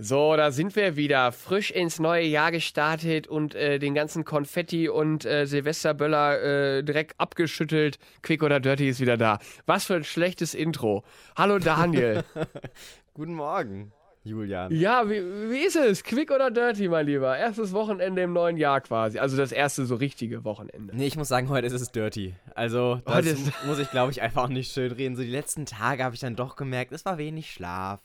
So, 0.00 0.36
da 0.36 0.52
sind 0.52 0.76
wir 0.76 0.94
wieder, 0.94 1.32
frisch 1.32 1.72
ins 1.72 1.98
neue 1.98 2.24
Jahr 2.24 2.52
gestartet 2.52 3.26
und 3.26 3.56
äh, 3.56 3.80
den 3.80 3.94
ganzen 3.94 4.24
Konfetti 4.24 4.88
und 4.88 5.24
äh, 5.24 5.44
Silvesterböller 5.44 6.76
äh, 6.78 6.82
direkt 6.84 7.18
abgeschüttelt. 7.18 7.98
Quick 8.22 8.44
oder 8.44 8.60
Dirty 8.60 8.88
ist 8.88 9.00
wieder 9.00 9.16
da. 9.16 9.40
Was 9.66 9.86
für 9.86 9.94
ein 9.96 10.04
schlechtes 10.04 10.54
Intro. 10.54 11.02
Hallo 11.36 11.58
Daniel. 11.58 12.22
Guten 13.14 13.34
Morgen, 13.34 13.90
Julian. 14.22 14.72
ja, 14.72 15.10
wie, 15.10 15.20
wie 15.50 15.66
ist 15.66 15.74
es? 15.74 16.04
Quick 16.04 16.30
oder 16.30 16.52
Dirty, 16.52 16.86
mein 16.86 17.06
Lieber? 17.06 17.36
Erstes 17.36 17.72
Wochenende 17.72 18.22
im 18.22 18.32
neuen 18.32 18.56
Jahr 18.56 18.80
quasi. 18.80 19.18
Also 19.18 19.36
das 19.36 19.50
erste 19.50 19.84
so 19.84 19.96
richtige 19.96 20.44
Wochenende. 20.44 20.94
Nee, 20.96 21.08
ich 21.08 21.16
muss 21.16 21.26
sagen, 21.26 21.48
heute 21.48 21.66
ist 21.66 21.72
es 21.72 21.90
dirty. 21.90 22.36
Also, 22.54 23.00
das 23.04 23.14
Heute 23.16 23.28
ist- 23.30 23.52
muss 23.66 23.80
ich, 23.80 23.90
glaube 23.90 24.12
ich, 24.12 24.22
einfach 24.22 24.44
auch 24.44 24.48
nicht 24.48 24.70
schön 24.72 24.92
reden. 24.92 25.16
So 25.16 25.22
die 25.22 25.28
letzten 25.28 25.66
Tage 25.66 26.04
habe 26.04 26.14
ich 26.14 26.20
dann 26.20 26.36
doch 26.36 26.54
gemerkt, 26.54 26.92
es 26.92 27.04
war 27.04 27.18
wenig 27.18 27.50
Schlaf. 27.52 27.98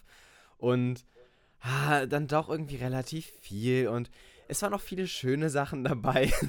Und 0.58 1.06
ah, 1.64 2.06
dann 2.06 2.28
doch 2.28 2.50
irgendwie 2.50 2.76
relativ 2.76 3.32
viel. 3.42 3.88
Und 3.88 4.10
es 4.48 4.62
waren 4.62 4.72
noch 4.72 4.82
viele 4.82 5.08
schöne 5.08 5.50
Sachen 5.50 5.84
dabei. 5.84 6.32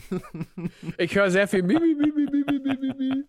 Ich 0.98 1.14
höre 1.14 1.30
sehr 1.30 1.48
viel 1.48 1.62
Mimi, 1.62 1.94
Mimi, 1.94 2.26
Mimi, 2.30 2.58
Mimi, 2.58 2.94
Mimi. 2.94 3.24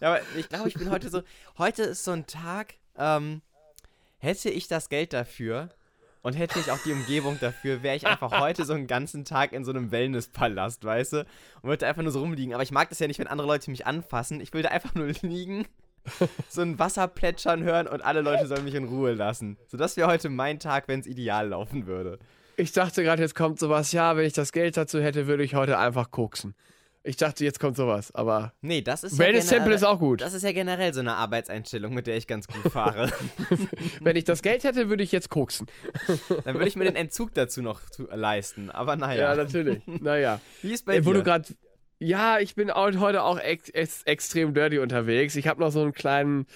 ja, 0.00 0.08
aber 0.08 0.20
ich 0.36 0.48
glaube, 0.48 0.68
ich 0.68 0.74
bin 0.74 0.90
heute 0.90 1.08
so. 1.08 1.22
Heute 1.58 1.82
ist 1.82 2.04
so 2.04 2.12
ein 2.12 2.26
Tag, 2.26 2.74
ähm, 2.96 3.42
hätte 4.18 4.50
ich 4.50 4.68
das 4.68 4.88
Geld 4.88 5.12
dafür. 5.12 5.70
Und 6.22 6.32
hätte 6.32 6.58
ich 6.58 6.72
auch 6.72 6.78
die 6.84 6.90
Umgebung 6.90 7.38
dafür, 7.40 7.84
wäre 7.84 7.94
ich 7.94 8.04
einfach 8.04 8.40
heute 8.40 8.64
so 8.64 8.72
einen 8.72 8.88
ganzen 8.88 9.24
Tag 9.24 9.52
in 9.52 9.64
so 9.64 9.70
einem 9.70 9.92
Wellnesspalast, 9.92 10.82
weißt 10.82 11.12
du? 11.12 11.18
Und 11.62 11.70
würde 11.70 11.86
einfach 11.86 12.02
nur 12.02 12.10
so 12.10 12.18
rumliegen. 12.18 12.52
Aber 12.52 12.64
ich 12.64 12.72
mag 12.72 12.88
das 12.88 12.98
ja 12.98 13.06
nicht, 13.06 13.20
wenn 13.20 13.28
andere 13.28 13.46
Leute 13.46 13.70
mich 13.70 13.86
anfassen. 13.86 14.40
Ich 14.40 14.52
will 14.52 14.62
da 14.62 14.70
einfach 14.70 14.92
nur 14.96 15.06
liegen, 15.22 15.66
so 16.48 16.62
ein 16.62 16.78
Wasser 16.78 17.08
plätschern 17.08 17.62
hören 17.62 17.86
und 17.86 18.02
alle 18.02 18.20
Leute 18.20 18.46
sollen 18.46 18.64
mich 18.64 18.74
in 18.74 18.84
Ruhe 18.84 19.12
lassen. 19.14 19.56
So, 19.68 19.76
das 19.76 19.96
wäre 19.96 20.08
heute 20.08 20.28
mein 20.28 20.58
Tag, 20.60 20.88
wenn 20.88 21.00
es 21.00 21.06
ideal 21.06 21.48
laufen 21.48 21.86
würde. 21.86 22.18
Ich 22.56 22.72
dachte 22.72 23.02
gerade, 23.02 23.20
jetzt 23.22 23.34
kommt 23.34 23.58
sowas. 23.58 23.92
Ja, 23.92 24.16
wenn 24.16 24.24
ich 24.24 24.32
das 24.32 24.52
Geld 24.52 24.76
dazu 24.76 25.00
hätte, 25.00 25.26
würde 25.26 25.42
ich 25.44 25.54
heute 25.54 25.78
einfach 25.78 26.10
koksen. 26.10 26.54
Ich 27.08 27.16
dachte, 27.16 27.44
jetzt 27.44 27.60
kommt 27.60 27.76
sowas, 27.76 28.12
aber 28.16 28.52
Nee, 28.62 28.80
das 28.82 29.04
ist 29.04 29.16
Wellness 29.16 29.44
generell- 29.44 29.58
Temple 29.60 29.74
ist 29.76 29.84
auch 29.84 30.00
gut. 30.00 30.20
Das 30.22 30.32
ist 30.32 30.42
ja 30.42 30.50
generell 30.50 30.92
so 30.92 30.98
eine 30.98 31.14
Arbeitseinstellung, 31.14 31.94
mit 31.94 32.08
der 32.08 32.16
ich 32.16 32.26
ganz 32.26 32.48
gut 32.48 32.72
fahre. 32.72 33.12
Wenn 34.00 34.16
ich 34.16 34.24
das 34.24 34.42
Geld 34.42 34.64
hätte, 34.64 34.88
würde 34.88 35.04
ich 35.04 35.12
jetzt 35.12 35.28
koksen. 35.30 35.68
Dann 36.44 36.54
würde 36.54 36.66
ich 36.66 36.74
mir 36.74 36.82
den 36.84 36.96
Entzug 36.96 37.32
dazu 37.34 37.62
noch 37.62 37.80
zu, 37.90 38.08
leisten. 38.12 38.70
Aber 38.72 38.94
Ja, 38.94 38.96
naja. 38.96 39.34
natürlich. 39.36 39.82
Naja. 39.86 40.40
Wie 40.62 40.72
ist 40.72 40.84
bei 40.84 40.96
Äh, 40.96 41.04
wo 41.04 41.12
dir? 41.12 41.18
du 41.18 41.22
gerade. 41.24 41.44
Ja, 41.98 42.38
ich 42.40 42.54
bin 42.54 42.72
heute 42.74 43.22
auch 43.22 43.38
ex 43.38 43.70
ex 43.70 44.02
extrem 44.02 44.52
dirty 44.54 44.78
unterwegs. 44.78 45.34
Ich 45.36 45.48
habe 45.48 45.60
noch 45.60 45.70
so 45.70 45.80
einen 45.82 45.92
kleinen, 45.92 46.46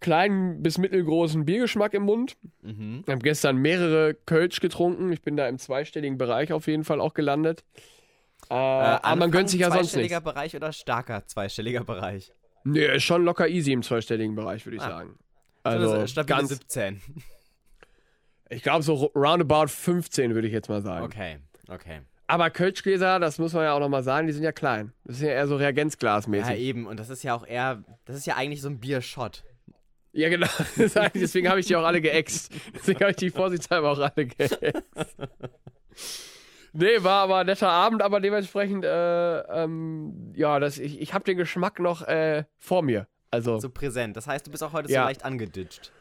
kleinen 0.00 0.62
bis 0.62 0.78
mittelgroßen 0.78 1.44
Biergeschmack 1.44 1.94
im 1.94 2.02
Mund. 2.02 2.36
mhm. 2.62 3.02
Ich 3.06 3.10
habe 3.12 3.20
gestern 3.22 3.56
mehrere 3.58 4.14
Kölsch 4.14 4.60
getrunken. 4.60 5.12
Ich 5.12 5.22
bin 5.22 5.36
da 5.36 5.46
im 5.48 5.58
zweistelligen 5.58 6.18
Bereich 6.18 6.52
auf 6.52 6.66
jeden 6.66 6.84
Fall 6.84 7.00
auch 7.00 7.14
gelandet. 7.14 7.64
Äh, 8.48 8.54
aber 8.54 9.16
man 9.16 9.30
gönnt 9.30 9.50
sich 9.50 9.60
ja 9.60 9.68
sonst 9.68 9.92
zweistelliger 9.92 10.16
nichts. 10.20 10.32
Bereich 10.32 10.56
oder 10.56 10.72
starker 10.72 11.24
zweistelliger 11.26 11.84
Bereich? 11.84 12.32
Nee, 12.64 12.96
ist 12.96 13.04
schon 13.04 13.24
locker 13.24 13.46
easy 13.48 13.72
im 13.72 13.82
zweistelligen 13.82 14.34
Bereich, 14.34 14.66
würde 14.66 14.76
ich 14.76 14.82
Ah. 14.82 14.88
sagen. 14.88 15.18
Also 15.62 15.92
Also 15.92 16.06
stabile 16.06 16.36
ganz, 16.36 16.48
17. 16.48 17.00
ich 18.48 18.62
glaube 18.62 18.82
so 18.82 18.94
roundabout 19.14 19.68
15 19.68 20.34
würde 20.34 20.48
ich 20.48 20.52
jetzt 20.54 20.68
mal 20.68 20.82
sagen. 20.82 21.04
Okay, 21.04 21.38
okay. 21.68 22.00
Aber 22.30 22.50
Kölschgläser, 22.50 23.18
das 23.18 23.38
muss 23.38 23.52
man 23.52 23.64
ja 23.64 23.72
auch 23.72 23.80
nochmal 23.80 24.02
sagen, 24.02 24.26
die 24.26 24.32
sind 24.32 24.42
ja 24.44 24.52
klein. 24.52 24.92
Das 25.04 25.18
sind 25.18 25.28
ja 25.28 25.34
eher 25.34 25.46
so 25.46 25.54
Ja, 25.54 25.60
Reagenzglasmäßig. 25.60 26.58
eben. 26.58 26.86
Und 26.86 27.00
das 27.00 27.10
ist 27.10 27.22
ja 27.22 27.34
auch 27.34 27.46
eher, 27.46 27.82
das 28.04 28.16
ist 28.16 28.26
ja 28.26 28.36
eigentlich 28.36 28.62
so 28.62 28.68
ein 28.68 28.78
Biershot. 28.78 29.44
Ja, 30.12 30.28
genau. 30.28 30.48
Ist 30.76 30.96
Deswegen 31.14 31.48
habe 31.48 31.60
ich 31.60 31.66
die 31.66 31.76
auch 31.76 31.84
alle 31.84 32.00
geäxt. 32.00 32.52
Deswegen 32.74 32.98
habe 33.00 33.10
ich 33.12 33.16
die 33.16 33.30
vorsichtshalber 33.30 33.90
auch 33.92 33.98
alle 33.98 34.26
geäxt. 34.26 34.58
Nee, 36.72 37.02
war 37.02 37.22
aber 37.22 37.38
ein 37.38 37.46
netter 37.46 37.68
Abend, 37.68 38.02
aber 38.02 38.20
dementsprechend, 38.20 38.84
äh, 38.84 39.38
ähm, 39.40 40.32
ja, 40.36 40.58
das, 40.60 40.78
ich, 40.78 41.00
ich 41.00 41.14
habe 41.14 41.24
den 41.24 41.36
Geschmack 41.36 41.78
noch 41.80 42.02
äh, 42.06 42.44
vor 42.58 42.82
mir. 42.82 43.06
Also, 43.30 43.58
So 43.58 43.70
präsent. 43.70 44.16
Das 44.16 44.26
heißt, 44.26 44.46
du 44.46 44.50
bist 44.50 44.62
auch 44.62 44.72
heute 44.72 44.90
Ja. 44.90 45.02
so 45.02 45.06
leicht 45.08 45.24
angeditscht. 45.24 45.92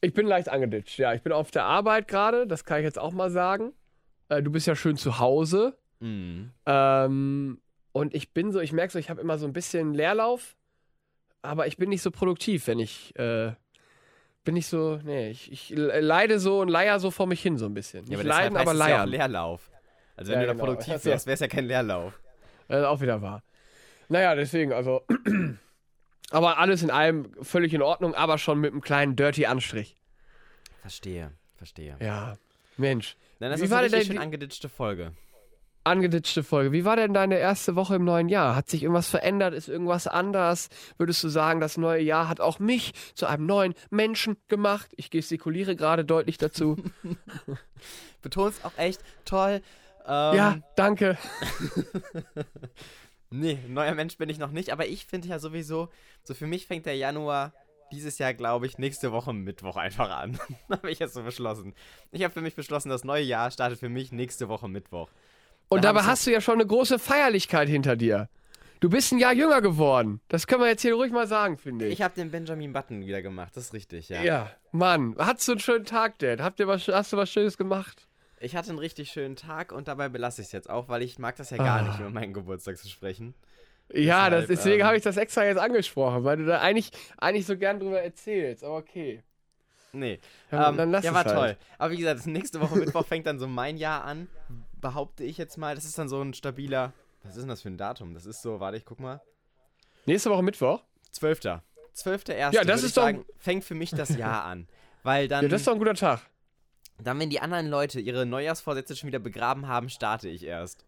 ich 0.00 0.12
bin 0.14 0.26
leicht 0.26 0.48
angeditscht, 0.48 0.98
ja. 0.98 1.12
Ich 1.14 1.22
bin 1.22 1.32
auf 1.32 1.50
der 1.50 1.64
Arbeit 1.64 2.08
gerade, 2.08 2.46
das 2.46 2.64
kann 2.64 2.78
ich 2.80 2.84
jetzt 2.84 2.98
auch 2.98 3.12
mal 3.12 3.30
sagen. 3.30 3.72
Äh, 4.28 4.42
du 4.42 4.50
bist 4.50 4.66
ja 4.66 4.74
schön 4.76 4.96
zu 4.96 5.18
Hause. 5.18 5.76
Mhm. 6.00 6.50
Ähm, 6.66 7.60
und 7.92 8.14
ich 8.14 8.32
bin 8.32 8.52
so, 8.52 8.60
ich 8.60 8.72
merke 8.72 8.92
so, 8.92 8.98
ich 8.98 9.10
habe 9.10 9.20
immer 9.20 9.38
so 9.38 9.46
ein 9.46 9.52
bisschen 9.52 9.94
Leerlauf, 9.94 10.56
aber 11.42 11.66
ich 11.66 11.76
bin 11.76 11.88
nicht 11.90 12.02
so 12.02 12.10
produktiv, 12.10 12.66
wenn 12.66 12.78
ich, 12.80 13.16
äh, 13.18 13.52
bin 14.44 14.54
nicht 14.54 14.66
so, 14.66 14.98
nee, 15.04 15.30
ich, 15.30 15.50
ich 15.52 15.70
leide 15.76 16.38
so 16.40 16.60
und 16.60 16.68
leier 16.68 16.98
so 16.98 17.10
vor 17.10 17.26
mich 17.26 17.40
hin 17.40 17.56
so 17.56 17.66
ein 17.66 17.74
bisschen. 17.74 18.04
Ja, 18.06 18.18
aber 18.18 18.24
leiden, 18.28 18.56
aber 18.56 18.72
es 18.72 18.78
ja 18.78 18.84
auch 18.84 18.88
leiern. 18.88 19.08
Leerlauf. 19.08 19.70
Also 20.16 20.32
wenn 20.32 20.40
Ja, 20.40 20.42
du 20.42 20.46
da 20.48 20.52
genau. 20.54 20.64
produktiv 20.64 20.94
Ach 20.96 21.00
so. 21.00 21.10
wärst, 21.10 21.26
wäre 21.26 21.34
es 21.34 21.40
ja 21.40 21.48
kein 21.48 21.66
Leerlauf. 21.66 22.18
Das 22.68 22.80
ist 22.80 22.86
auch 22.86 23.00
wieder 23.00 23.22
wahr. 23.22 23.42
Naja, 24.08 24.34
deswegen, 24.34 24.72
also. 24.72 25.02
aber 26.30 26.58
alles 26.58 26.82
in 26.82 26.90
allem 26.90 27.30
völlig 27.42 27.72
in 27.74 27.82
Ordnung, 27.82 28.14
aber 28.14 28.38
schon 28.38 28.58
mit 28.60 28.72
einem 28.72 28.80
kleinen 28.80 29.16
Dirty 29.16 29.46
Anstrich. 29.46 29.96
Verstehe, 30.80 31.30
verstehe. 31.56 31.96
Ja. 32.00 32.36
Mensch. 32.76 33.16
Dann 33.38 33.52
ist 33.52 33.60
Wie 33.60 33.64
das 33.64 33.70
war 33.70 33.78
eine 33.78 33.90
denn 33.90 34.04
schön 34.04 34.18
angeditschte 34.18 34.68
Folge. 34.68 35.12
Angeditschte 35.86 36.42
Folge. 36.42 36.72
Wie 36.72 36.86
war 36.86 36.96
denn 36.96 37.12
deine 37.12 37.36
erste 37.38 37.76
Woche 37.76 37.96
im 37.96 38.04
neuen 38.04 38.30
Jahr? 38.30 38.56
Hat 38.56 38.70
sich 38.70 38.82
irgendwas 38.82 39.08
verändert? 39.08 39.52
Ist 39.52 39.68
irgendwas 39.68 40.06
anders? 40.06 40.70
Würdest 40.96 41.22
du 41.22 41.28
sagen, 41.28 41.60
das 41.60 41.76
neue 41.76 42.02
Jahr 42.02 42.28
hat 42.28 42.40
auch 42.40 42.58
mich 42.58 42.92
zu 43.14 43.26
einem 43.26 43.44
neuen 43.44 43.74
Menschen 43.90 44.38
gemacht? 44.48 44.90
Ich 44.96 45.10
gestikuliere 45.10 45.76
gerade 45.76 46.06
deutlich 46.06 46.38
dazu. 46.38 46.76
Betonst 48.22 48.64
auch 48.64 48.76
echt 48.78 49.02
toll. 49.26 49.60
Ähm, 50.06 50.36
ja, 50.36 50.58
danke. 50.74 51.18
Nee, 53.36 53.58
neuer 53.66 53.94
Mensch 53.94 54.16
bin 54.16 54.28
ich 54.28 54.38
noch 54.38 54.52
nicht, 54.52 54.70
aber 54.70 54.86
ich 54.86 55.06
finde 55.06 55.26
ja 55.26 55.40
sowieso, 55.40 55.88
so 56.22 56.34
für 56.34 56.46
mich 56.46 56.68
fängt 56.68 56.86
der 56.86 56.96
Januar 56.96 57.52
dieses 57.92 58.18
Jahr, 58.18 58.34
glaube 58.34 58.66
ich, 58.66 58.78
nächste 58.78 59.12
Woche 59.12 59.32
Mittwoch 59.32 59.76
einfach 59.76 60.10
an. 60.10 60.38
habe 60.70 60.90
ich 60.90 60.98
jetzt 60.98 61.14
so 61.14 61.22
beschlossen. 61.22 61.74
Ich 62.10 62.22
habe 62.24 62.32
für 62.34 62.40
mich 62.40 62.54
beschlossen, 62.54 62.88
das 62.88 63.04
neue 63.04 63.22
Jahr 63.22 63.50
startet 63.50 63.78
für 63.78 63.88
mich 63.88 64.12
nächste 64.12 64.48
Woche 64.48 64.68
Mittwoch. 64.68 65.08
Und 65.68 65.84
Da 65.84 65.88
hab 65.88 65.96
dabei 65.96 66.06
hast 66.08 66.26
du 66.26 66.32
ja 66.32 66.40
schon 66.40 66.54
eine 66.54 66.66
große 66.66 66.98
Feierlichkeit 66.98 67.68
hinter 67.68 67.96
dir. 67.96 68.28
Du 68.80 68.90
bist 68.90 69.12
ein 69.12 69.18
Jahr 69.18 69.32
jünger 69.32 69.62
geworden. 69.62 70.20
Das 70.28 70.46
können 70.46 70.60
wir 70.60 70.68
jetzt 70.68 70.82
hier 70.82 70.94
ruhig 70.94 71.10
mal 71.10 71.26
sagen, 71.26 71.56
finde 71.56 71.86
ich. 71.86 71.94
Ich 71.94 72.02
habe 72.02 72.14
den 72.14 72.30
Benjamin 72.30 72.72
Button 72.72 73.06
wieder 73.06 73.22
gemacht, 73.22 73.56
das 73.56 73.66
ist 73.66 73.72
richtig, 73.72 74.10
ja. 74.10 74.22
Ja, 74.22 74.50
Mann, 74.72 75.14
hattest 75.18 75.48
du 75.48 75.52
einen 75.52 75.60
schönen 75.60 75.84
Tag, 75.86 76.18
Dad? 76.18 76.40
Habt 76.42 76.60
ihr 76.60 76.66
was, 76.68 76.86
hast 76.88 77.12
du 77.12 77.16
was 77.16 77.30
Schönes 77.30 77.56
gemacht? 77.56 78.06
Ich 78.40 78.56
hatte 78.56 78.70
einen 78.70 78.78
richtig 78.78 79.10
schönen 79.10 79.36
Tag 79.36 79.72
und 79.72 79.88
dabei 79.88 80.10
belasse 80.10 80.42
ich 80.42 80.48
es 80.48 80.52
jetzt 80.52 80.68
auch, 80.68 80.88
weil 80.90 81.00
ich 81.02 81.18
mag 81.18 81.36
das 81.36 81.48
ja 81.48 81.56
gar 81.56 81.78
Ah. 81.78 81.82
nicht, 81.82 81.98
über 82.00 82.10
meinen 82.10 82.34
Geburtstag 82.34 82.76
zu 82.76 82.88
sprechen. 82.88 83.34
Ja, 83.92 84.30
das, 84.30 84.46
Deshalb, 84.46 84.48
deswegen 84.48 84.80
ähm, 84.80 84.86
habe 84.86 84.96
ich 84.96 85.02
das 85.02 85.16
extra 85.16 85.44
jetzt 85.44 85.58
angesprochen, 85.58 86.24
weil 86.24 86.38
du 86.38 86.46
da 86.46 86.60
eigentlich, 86.60 86.90
eigentlich 87.18 87.46
so 87.46 87.56
gern 87.56 87.78
drüber 87.78 88.00
erzählst. 88.00 88.64
Aber 88.64 88.76
okay. 88.78 89.22
Nee. 89.92 90.18
Ja, 90.50 90.70
ähm, 90.70 90.76
dann 90.76 90.90
lass 90.90 91.04
ja, 91.04 91.14
war 91.14 91.24
halt. 91.24 91.34
toll. 91.34 91.56
Aber 91.78 91.92
wie 91.92 91.98
gesagt, 91.98 92.26
nächste 92.26 92.60
Woche 92.60 92.76
Mittwoch 92.76 93.06
fängt 93.06 93.26
dann 93.26 93.38
so 93.38 93.46
mein 93.46 93.76
Jahr 93.76 94.04
an, 94.04 94.28
behaupte 94.80 95.22
ich 95.22 95.38
jetzt 95.38 95.56
mal. 95.58 95.74
Das 95.74 95.84
ist 95.84 95.96
dann 95.98 96.08
so 96.08 96.20
ein 96.20 96.34
stabiler. 96.34 96.92
Was 97.22 97.36
ist 97.36 97.42
denn 97.42 97.48
das 97.48 97.62
für 97.62 97.68
ein 97.68 97.78
Datum? 97.78 98.14
Das 98.14 98.26
ist 98.26 98.42
so, 98.42 98.58
warte, 98.58 98.76
ich 98.76 98.84
guck 98.84 98.98
mal. 99.00 99.20
Nächste 100.06 100.30
Woche 100.30 100.42
Mittwoch? 100.42 100.82
12. 101.12 101.40
12.1. 101.94 102.52
Ja, 102.52 102.64
das 102.64 102.82
ist 102.82 102.96
doch- 102.96 103.02
sagen, 103.04 103.24
fängt 103.38 103.64
für 103.64 103.74
mich 103.74 103.90
das 103.90 104.16
Jahr 104.16 104.44
an. 104.44 104.66
Weil 105.04 105.28
dann, 105.28 105.44
Ja, 105.44 105.48
das 105.48 105.60
ist 105.60 105.68
doch 105.68 105.74
ein 105.74 105.78
guter 105.78 105.94
Tag. 105.94 106.20
dann, 107.02 107.18
wenn 107.20 107.30
die 107.30 107.40
anderen 107.40 107.68
Leute 107.68 108.00
ihre 108.00 108.26
Neujahrsvorsätze 108.26 108.96
schon 108.96 109.06
wieder 109.06 109.20
begraben 109.20 109.68
haben, 109.68 109.88
starte 109.88 110.28
ich 110.28 110.44
erst. 110.44 110.84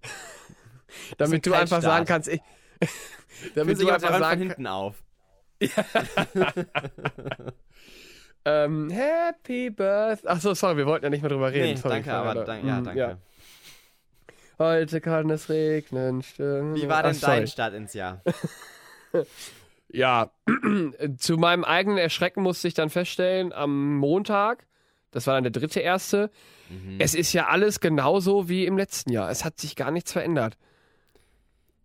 Damit 1.19 1.47
du 1.47 1.53
ein 1.53 1.61
einfach 1.61 1.83
sagen 1.83 2.07
Kaltstart. 2.07 2.09
kannst, 2.09 2.29
ich, 2.29 2.41
damit 3.55 3.77
sich 3.79 3.87
du 3.87 3.93
einfach 3.93 4.09
Räumen 4.09 4.19
von 4.21 4.29
sagen 4.29 4.41
hinten 4.43 4.67
auf. 4.67 4.95
ähm, 8.45 8.91
Happy 8.91 9.71
Birthday. 9.71 10.29
Achso, 10.31 10.55
sorry, 10.55 10.77
wir 10.77 10.87
wollten 10.87 11.05
ja 11.05 11.11
nicht 11.11 11.23
mehr 11.23 11.31
drüber 11.31 11.53
reden. 11.53 11.75
Nee, 11.75 11.77
sorry, 11.77 11.95
danke, 11.95 12.13
aber 12.13 12.35
gerade- 12.35 12.47
dank, 12.47 12.65
ja, 12.65 12.81
Mm, 12.81 12.85
danke. 12.85 13.19
Heute 14.59 15.01
kann 15.03 15.29
es 15.31 15.49
regnen. 15.51 16.23
Stimmt. 16.23 16.77
Wie 16.77 16.89
war 16.89 17.03
denn 17.03 17.17
Ach, 17.17 17.21
dein 17.27 17.47
Start 17.47 17.75
ins 17.75 17.93
Jahr? 17.95 18.23
Ja, 19.89 20.33
zu 21.19 21.37
meinem 21.37 21.63
eigenen 21.65 21.97
Erschrecken 21.97 22.43
musste 22.43 22.67
ich 22.67 22.75
dann 22.75 22.91
feststellen, 22.91 23.53
am 23.53 23.97
Montag, 23.97 24.67
das 25.13 25.27
war 25.29 25.35
dann 25.35 25.45
der 25.45 25.53
dritte 25.53 25.79
erste, 25.81 26.31
Mhm. 26.69 26.97
es 26.99 27.15
ist 27.15 27.33
ja 27.33 27.47
alles 27.47 27.79
genauso 27.79 28.49
wie 28.49 28.67
im 28.67 28.77
letzten 28.77 29.13
Jahr. 29.13 29.31
Es 29.31 29.45
hat 29.45 29.61
sich 29.61 29.77
gar 29.77 29.93
nichts 29.93 30.11
verändert. 30.13 30.59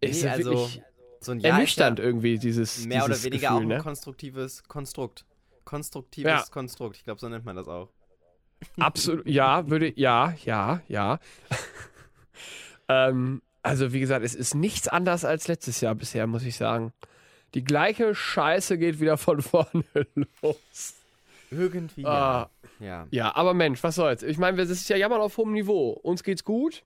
Nee, 0.03 0.27
also 0.27 0.51
wirklich 0.51 0.81
so 1.23 1.31
ein 1.33 1.39
Jahr 1.39 1.53
ernüchternd 1.53 1.99
ist 1.99 2.05
irgendwie, 2.05 2.39
dieses 2.39 2.81
ja 2.81 2.87
mehr 2.87 3.05
oder 3.05 3.13
dieses 3.13 3.25
weniger 3.25 3.49
Gefühl, 3.49 3.57
auch 3.57 3.61
ein 3.61 3.67
ne? 3.67 3.77
konstruktives 3.79 4.63
Konstrukt. 4.63 5.25
Konstruktives 5.65 6.29
Ja. 6.31 6.43
Konstrukt. 6.51 6.97
Ich 6.97 7.03
glaube, 7.03 7.19
so 7.19 7.29
nennt 7.29 7.45
man 7.45 7.55
das 7.55 7.67
auch. 7.67 7.89
Absolut, 8.79 9.25
ja, 9.27 9.69
würde, 9.69 9.91
ja, 9.99 10.35
ja, 10.43 10.81
ja. 10.87 11.19
ähm, 12.87 13.41
also 13.63 13.93
wie 13.93 13.99
gesagt, 13.99 14.25
es 14.25 14.35
ist 14.35 14.55
nichts 14.55 14.87
anders 14.87 15.25
als 15.25 15.47
letztes 15.47 15.81
Jahr 15.81 15.95
bisher, 15.95 16.27
muss 16.27 16.43
ich 16.43 16.55
sagen. 16.55 16.93
Die 17.53 17.63
gleiche 17.63 18.15
Scheiße 18.15 18.77
geht 18.77 18.99
wieder 18.99 19.17
von 19.17 19.41
vorne 19.41 19.83
los. 20.41 20.95
Irgendwie 21.51 22.05
Ah, 22.05 22.49
ja. 22.79 22.85
Ja. 22.85 23.07
ja, 23.11 23.35
aber 23.35 23.53
Mensch, 23.53 23.83
was 23.83 23.95
soll's. 23.95 24.23
Ich 24.23 24.37
meine, 24.37 24.57
das 24.57 24.69
ist 24.69 24.89
ja 24.89 24.95
jammern 24.97 25.21
auf 25.21 25.37
hohem 25.37 25.51
Niveau. 25.51 25.91
Uns 25.91 26.23
geht's 26.23 26.43
gut 26.43 26.83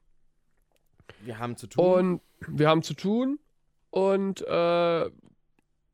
Wir 1.21 1.37
haben 1.39 1.55
zu 1.55 1.67
tun. 1.67 1.85
und 1.85 2.21
wir 2.47 2.67
haben 2.67 2.83
zu 2.83 2.93
tun. 2.95 3.39
Und 3.95 4.41
äh, 4.41 5.09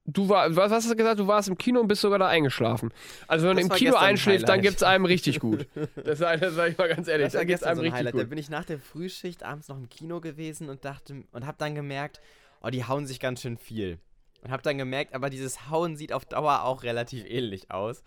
du 0.06 0.28
war, 0.28 0.56
was 0.56 0.72
hast 0.72 0.90
du 0.90 0.96
gesagt? 0.96 1.20
Du 1.20 1.28
warst 1.28 1.48
im 1.48 1.56
Kino 1.56 1.80
und 1.80 1.88
bist 1.88 2.02
sogar 2.02 2.18
da 2.18 2.26
eingeschlafen. 2.26 2.92
Also 3.28 3.48
wenn 3.48 3.56
man 3.56 3.66
im 3.66 3.70
Kino 3.70 3.96
einschläft, 3.96 4.50
dann 4.50 4.54
Highlight. 4.54 4.64
gibt's 4.64 4.82
einem 4.82 5.06
richtig 5.06 5.40
gut. 5.40 5.68
Das, 6.04 6.18
das 6.18 6.56
sag 6.56 6.72
ich 6.72 6.78
mal 6.80 6.90
ganz 6.90 7.08
ehrlich. 7.08 7.28
das 7.28 7.36
war 7.36 7.46
gestern 7.46 7.70
einem 7.70 7.78
so 7.78 7.84
ein 7.84 7.94
Highlight. 7.94 8.16
Da 8.16 8.22
gut. 8.22 8.30
bin 8.30 8.40
ich 8.40 8.50
nach 8.50 8.66
der 8.66 8.80
Frühschicht 8.80 9.44
abends 9.44 9.68
noch 9.68 9.78
im 9.78 9.88
Kino 9.88 10.20
gewesen 10.20 10.68
und 10.70 10.84
dachte 10.84 11.26
und 11.32 11.46
habe 11.46 11.58
dann 11.60 11.76
gemerkt, 11.76 12.22
oh, 12.64 12.70
die 12.70 12.86
hauen 12.86 13.06
sich 13.06 13.20
ganz 13.20 13.44
schön 13.44 13.58
viel. 13.58 14.00
Und 14.42 14.50
habe 14.50 14.64
dann 14.64 14.80
gemerkt, 14.80 15.14
aber 15.14 15.30
dieses 15.30 15.70
Hauen 15.70 15.96
sieht 15.96 16.12
auf 16.12 16.26
Dauer 16.26 16.64
auch 16.64 16.82
relativ 16.82 17.24
ähnlich 17.28 17.70
aus. 17.70 18.02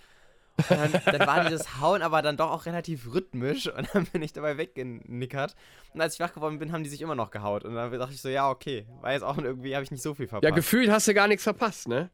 Dann, 0.68 0.92
dann 1.04 1.26
war 1.26 1.44
dieses 1.44 1.80
Hauen 1.80 2.00
aber 2.02 2.22
dann 2.22 2.36
doch 2.36 2.50
auch 2.50 2.66
relativ 2.66 3.12
rhythmisch 3.12 3.66
und 3.66 3.88
dann 3.92 4.06
bin 4.06 4.22
ich 4.22 4.32
dabei 4.32 4.56
weggenickert. 4.56 5.56
Und 5.92 6.00
als 6.00 6.14
ich 6.14 6.20
wach 6.20 6.32
geworden 6.32 6.58
bin, 6.58 6.70
haben 6.72 6.84
die 6.84 6.90
sich 6.90 7.00
immer 7.02 7.14
noch 7.16 7.30
gehaut. 7.32 7.64
Und 7.64 7.74
dann 7.74 7.90
dachte 7.92 8.14
ich 8.14 8.20
so, 8.22 8.28
ja, 8.28 8.48
okay. 8.50 8.86
War 9.00 9.12
jetzt 9.12 9.22
auch 9.24 9.36
irgendwie, 9.38 9.74
habe 9.74 9.82
ich 9.84 9.90
nicht 9.90 10.02
so 10.02 10.14
viel 10.14 10.26
Ja, 10.26 10.30
verpasst. 10.30 10.54
gefühlt 10.54 10.90
hast 10.90 11.08
du 11.08 11.14
gar 11.14 11.26
nichts 11.28 11.42
verpasst, 11.42 11.88
ne? 11.88 12.10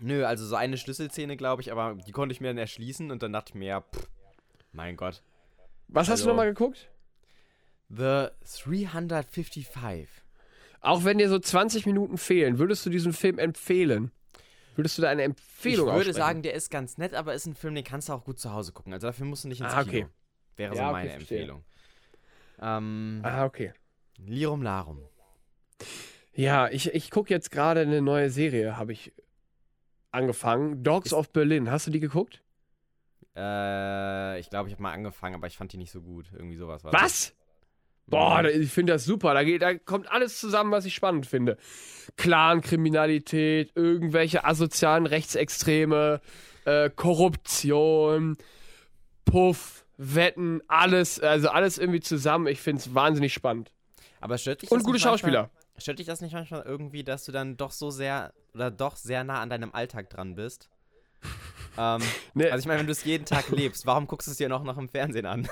Nö, 0.00 0.24
also 0.24 0.44
so 0.46 0.56
eine 0.56 0.76
Schlüsselszene, 0.78 1.36
glaube 1.36 1.62
ich, 1.62 1.72
aber 1.72 1.94
die 2.06 2.12
konnte 2.12 2.32
ich 2.34 2.40
mir 2.40 2.48
dann 2.48 2.58
erschließen 2.58 3.10
und 3.10 3.22
dann 3.22 3.32
dachte 3.32 3.50
ich 3.50 3.54
mir, 3.54 3.66
ja, 3.66 3.80
pff, 3.80 4.08
mein 4.72 4.96
Gott. 4.96 5.22
Was 5.88 6.08
hast 6.08 6.20
du 6.20 6.24
Also- 6.24 6.28
nochmal 6.28 6.46
geguckt? 6.48 6.88
The 7.88 8.28
355. 8.62 10.08
Auch 10.80 11.04
wenn 11.04 11.18
dir 11.18 11.28
so 11.28 11.38
20 11.38 11.86
Minuten 11.86 12.16
fehlen, 12.18 12.58
würdest 12.58 12.86
du 12.86 12.90
diesen 12.90 13.12
Film 13.12 13.38
empfehlen? 13.38 14.10
Würdest 14.76 14.96
du 14.98 15.02
da 15.02 15.10
eine 15.10 15.22
Empfehlung 15.24 15.88
Ich 15.88 15.94
würde 15.94 16.12
sagen, 16.12 16.42
der 16.42 16.54
ist 16.54 16.70
ganz 16.70 16.96
nett, 16.98 17.14
aber 17.14 17.34
ist 17.34 17.46
ein 17.46 17.54
Film, 17.54 17.74
den 17.74 17.84
kannst 17.84 18.08
du 18.08 18.12
auch 18.12 18.24
gut 18.24 18.38
zu 18.38 18.52
Hause 18.52 18.72
gucken. 18.72 18.92
Also 18.92 19.06
dafür 19.06 19.26
musst 19.26 19.44
du 19.44 19.48
nicht 19.48 19.60
ins 19.60 19.72
Ah, 19.72 19.84
Kino. 19.84 20.04
okay. 20.04 20.06
Wäre 20.56 20.72
so 20.74 20.78
Ja, 20.80 20.84
okay, 20.88 20.92
meine 20.92 21.10
verstehe. 21.10 21.38
Empfehlung. 21.38 21.64
Ähm, 22.60 23.20
Ah, 23.24 23.44
okay. 23.44 23.72
Lirum 24.18 24.62
Larum. 24.62 25.02
Ja, 26.34 26.68
ich, 26.68 26.94
ich 26.94 27.10
gucke 27.10 27.30
jetzt 27.32 27.50
gerade 27.50 27.80
eine 27.80 28.00
neue 28.02 28.30
Serie, 28.30 28.76
habe 28.76 28.92
ich 28.92 29.12
angefangen. 30.12 30.82
Dogs 30.82 31.06
Ist- 31.08 31.12
of 31.14 31.30
Berlin. 31.32 31.70
Hast 31.70 31.86
du 31.86 31.90
die 31.90 32.00
geguckt? 32.00 32.42
Äh, 33.36 34.38
ich 34.40 34.50
glaube, 34.50 34.68
ich 34.68 34.74
habe 34.74 34.82
mal 34.82 34.92
angefangen, 34.92 35.34
aber 35.34 35.46
ich 35.46 35.56
fand 35.56 35.72
die 35.72 35.76
nicht 35.78 35.90
so 35.92 36.02
gut. 36.02 36.26
Irgendwie 36.32 36.56
sowas 36.56 36.84
war 36.84 36.90
das. 36.92 37.32
Boah, 38.10 38.44
ich 38.44 38.70
finde 38.72 38.92
das 38.94 39.04
super. 39.04 39.34
Da, 39.34 39.44
geht, 39.44 39.62
da 39.62 39.74
kommt 39.74 40.10
alles 40.10 40.38
zusammen, 40.40 40.70
was 40.72 40.84
ich 40.84 40.94
spannend 40.94 41.26
finde. 41.26 41.56
Clan-Kriminalität, 42.16 43.72
irgendwelche 43.74 44.44
asozialen 44.44 45.06
Rechtsextreme, 45.06 46.20
äh, 46.64 46.90
Korruption, 46.90 48.36
Puff, 49.24 49.84
Wetten, 49.96 50.60
alles, 50.66 51.20
also 51.20 51.48
alles 51.50 51.78
irgendwie 51.78 52.00
zusammen. 52.00 52.46
Ich 52.48 52.60
finde 52.60 52.80
es 52.80 52.94
wahnsinnig 52.94 53.32
spannend. 53.32 53.70
Aber 54.20 54.38
stört 54.38 54.62
dich 54.62 54.70
Und 54.70 54.80
gute 54.82 54.94
nicht 54.94 55.04
manchmal- 55.04 55.18
Schauspieler. 55.32 55.50
Stört 55.78 55.98
dich 55.98 56.06
das 56.06 56.20
nicht 56.20 56.32
manchmal 56.34 56.62
irgendwie, 56.66 57.04
dass 57.04 57.24
du 57.24 57.32
dann 57.32 57.56
doch 57.56 57.70
so 57.70 57.90
sehr 57.90 58.34
oder 58.54 58.70
doch 58.70 58.96
sehr 58.96 59.24
nah 59.24 59.40
an 59.40 59.48
deinem 59.48 59.72
Alltag 59.72 60.10
dran 60.10 60.34
bist? 60.34 60.68
ähm, 61.78 62.02
Nee. 62.34 62.50
also 62.50 62.60
ich 62.60 62.66
meine, 62.66 62.80
wenn 62.80 62.86
du 62.86 62.92
es 62.92 63.04
jeden 63.04 63.24
Tag 63.24 63.48
lebst, 63.50 63.86
warum 63.86 64.06
guckst 64.06 64.26
du 64.26 64.32
es 64.32 64.36
dir 64.36 64.48
noch, 64.50 64.62
noch 64.64 64.76
im 64.76 64.88
Fernsehen 64.88 65.24
an? 65.26 65.48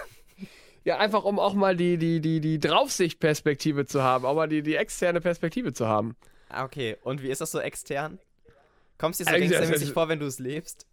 Ja, 0.88 0.96
einfach 0.96 1.24
um 1.24 1.38
auch 1.38 1.52
mal 1.52 1.76
die, 1.76 1.98
die, 1.98 2.22
die, 2.22 2.40
die 2.40 2.58
Draufsichtperspektive 2.58 3.84
zu 3.84 4.02
haben, 4.02 4.24
auch 4.24 4.34
mal 4.34 4.48
die, 4.48 4.62
die 4.62 4.74
externe 4.74 5.20
Perspektive 5.20 5.74
zu 5.74 5.86
haben. 5.86 6.16
Ah, 6.48 6.64
okay. 6.64 6.96
Und 7.02 7.22
wie 7.22 7.28
ist 7.28 7.42
das 7.42 7.50
so 7.50 7.60
extern? 7.60 8.18
Kommst 8.96 9.20
du 9.20 9.24
dir 9.24 9.28
so 9.28 9.36
Eigentlich, 9.36 9.50
also- 9.50 9.64
gangstermäßig 9.64 9.92
vor, 9.92 10.08
wenn 10.08 10.18
du 10.18 10.24
es 10.24 10.38
lebst? 10.38 10.86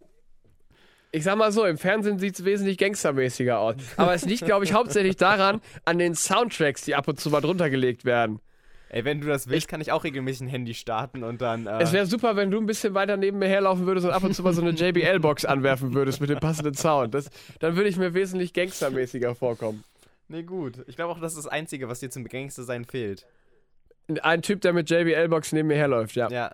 Ich 1.12 1.24
sag 1.24 1.38
mal 1.38 1.50
so, 1.50 1.64
im 1.64 1.78
Fernsehen 1.78 2.18
sieht 2.18 2.34
es 2.34 2.44
wesentlich 2.44 2.76
gangstermäßiger 2.76 3.58
aus. 3.58 3.76
Aber 3.96 4.12
es 4.12 4.26
liegt, 4.26 4.44
glaube 4.44 4.66
ich, 4.66 4.74
hauptsächlich 4.74 5.16
daran, 5.16 5.62
an 5.86 5.98
den 5.98 6.14
Soundtracks, 6.14 6.82
die 6.82 6.94
ab 6.94 7.08
und 7.08 7.18
zu 7.18 7.30
mal 7.30 7.40
drunter 7.40 7.70
gelegt 7.70 8.04
werden. 8.04 8.40
Ey, 8.88 9.04
wenn 9.04 9.20
du 9.20 9.26
das 9.26 9.48
willst, 9.48 9.66
kann 9.68 9.80
ich 9.80 9.90
auch 9.90 10.04
regelmäßig 10.04 10.42
ein 10.42 10.48
Handy 10.48 10.72
starten 10.74 11.24
und 11.24 11.40
dann. 11.40 11.66
Äh, 11.66 11.82
Es 11.82 11.92
wäre 11.92 12.06
super, 12.06 12.36
wenn 12.36 12.50
du 12.50 12.58
ein 12.58 12.66
bisschen 12.66 12.94
weiter 12.94 13.16
neben 13.16 13.38
mir 13.38 13.48
herlaufen 13.48 13.84
würdest 13.86 14.06
und 14.06 14.12
ab 14.12 14.22
und 14.22 14.32
zu 14.34 14.42
mal 14.44 14.52
so 14.52 14.62
eine 14.62 14.70
JBL-Box 14.70 15.44
anwerfen 15.44 15.92
würdest 15.92 16.20
mit 16.20 16.30
dem 16.30 16.38
passenden 16.38 16.74
Sound. 16.74 17.12
Das, 17.14 17.28
dann 17.58 17.74
würde 17.76 17.88
ich 17.88 17.96
mir 17.96 18.14
wesentlich 18.14 18.52
gangstermäßiger 18.52 19.34
vorkommen. 19.34 19.82
nee, 20.28 20.44
gut. 20.44 20.84
Ich 20.86 20.94
glaube 20.96 21.12
auch, 21.12 21.20
das 21.20 21.32
ist 21.34 21.44
das 21.44 21.52
Einzige, 21.52 21.88
was 21.88 21.98
dir 22.00 22.10
zum 22.10 22.24
Gangstersein 22.24 22.84
fehlt. 22.84 23.26
Ein 24.22 24.42
Typ, 24.42 24.60
der 24.60 24.72
mit 24.72 24.88
JBL-Box 24.88 25.50
neben 25.52 25.66
mir 25.68 25.76
herläuft, 25.76 26.14
ja. 26.14 26.28
Ja. 26.30 26.52